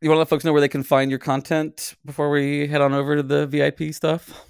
[0.00, 2.80] You want to let folks know where they can find your content before we head
[2.80, 4.46] on over to the VIP stuff?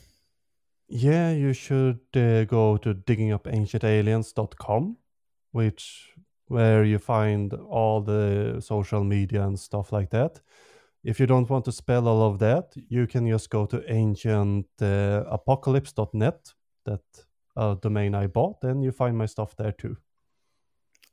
[0.89, 4.97] Yeah, you should uh, go to diggingupancientaliens.com,
[5.53, 6.11] which
[6.51, 10.41] where you find all the social media and stuff like that.
[11.05, 16.35] If you don't want to spell all of that, you can just go to ancientapocalypse.net,
[16.35, 17.03] uh, that
[17.57, 19.97] uh, domain I bought, and you find my stuff there too.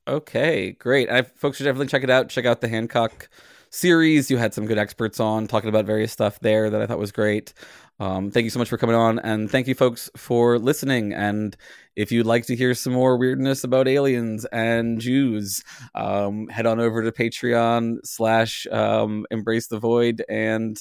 [0.08, 1.12] Okay, great.
[1.12, 2.30] I, folks should definitely check it out.
[2.30, 3.30] Check out the Hancock
[3.70, 4.30] series.
[4.30, 7.12] You had some good experts on talking about various stuff there that I thought was
[7.12, 7.54] great.
[8.00, 11.14] Um, thank you so much for coming on, and thank you, folks, for listening.
[11.14, 11.58] And
[11.96, 15.64] if you'd like to hear some more weirdness about aliens and Jews,
[15.96, 20.78] um, head on over to Patreon slash um, Embrace the Void and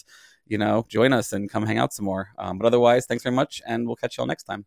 [0.47, 2.29] you know join us and come hang out some more.
[2.39, 4.67] Um, but otherwise, thanks very much, and we'll catch y'all next time.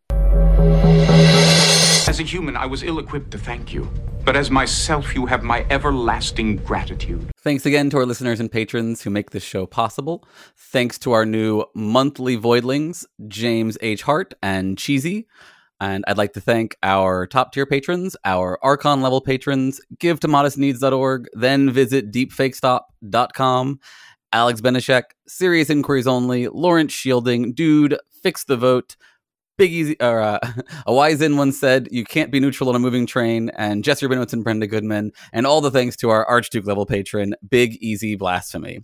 [2.08, 3.88] As a human, I was ill equipped to thank you.
[4.24, 7.30] But as myself, you have my everlasting gratitude.
[7.38, 10.26] Thanks again to our listeners and patrons who make this show possible.
[10.56, 14.02] Thanks to our new monthly voidlings, James H.
[14.02, 15.26] Hart and Cheesy.
[15.80, 20.28] And I'd like to thank our top tier patrons, our Archon level patrons, give to
[20.28, 23.80] modestneeds.org, then visit deepfakestop.com,
[24.32, 28.96] Alex Beneshek, Serious Inquiries Only, Lawrence Shielding, Dude, Fix the Vote,
[29.60, 30.38] Big Easy, or uh,
[30.86, 34.06] a wise in once said, "You can't be neutral on a moving train." And Jesse
[34.06, 38.16] Rabinowitz and Brenda Goodman, and all the thanks to our Archduke level patron, Big Easy
[38.16, 38.80] Blasphemy.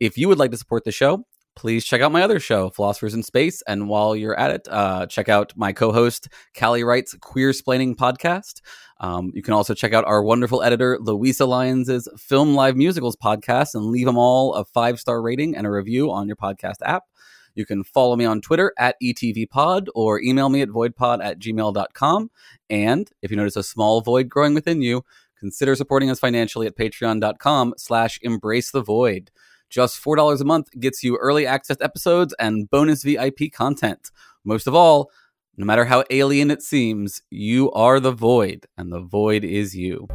[0.00, 1.24] If you would like to support the show,
[1.56, 3.62] please check out my other show, Philosophers in Space.
[3.66, 8.60] And while you're at it, uh, check out my co-host Callie Wright's Queersplaining podcast.
[9.00, 13.74] Um, you can also check out our wonderful editor Louisa Lyons's Filmed Live Musicals podcast
[13.74, 17.04] and leave them all a five star rating and a review on your podcast app.
[17.54, 22.30] You can follow me on Twitter at ETVPod or email me at voidpod at gmail.com.
[22.70, 25.04] And if you notice a small void growing within you,
[25.38, 29.30] consider supporting us financially at patreon.com slash embrace the void.
[29.68, 34.10] Just $4 a month gets you early access episodes and bonus VIP content.
[34.44, 35.10] Most of all,
[35.56, 40.08] no matter how alien it seems, you are the void, and the void is you.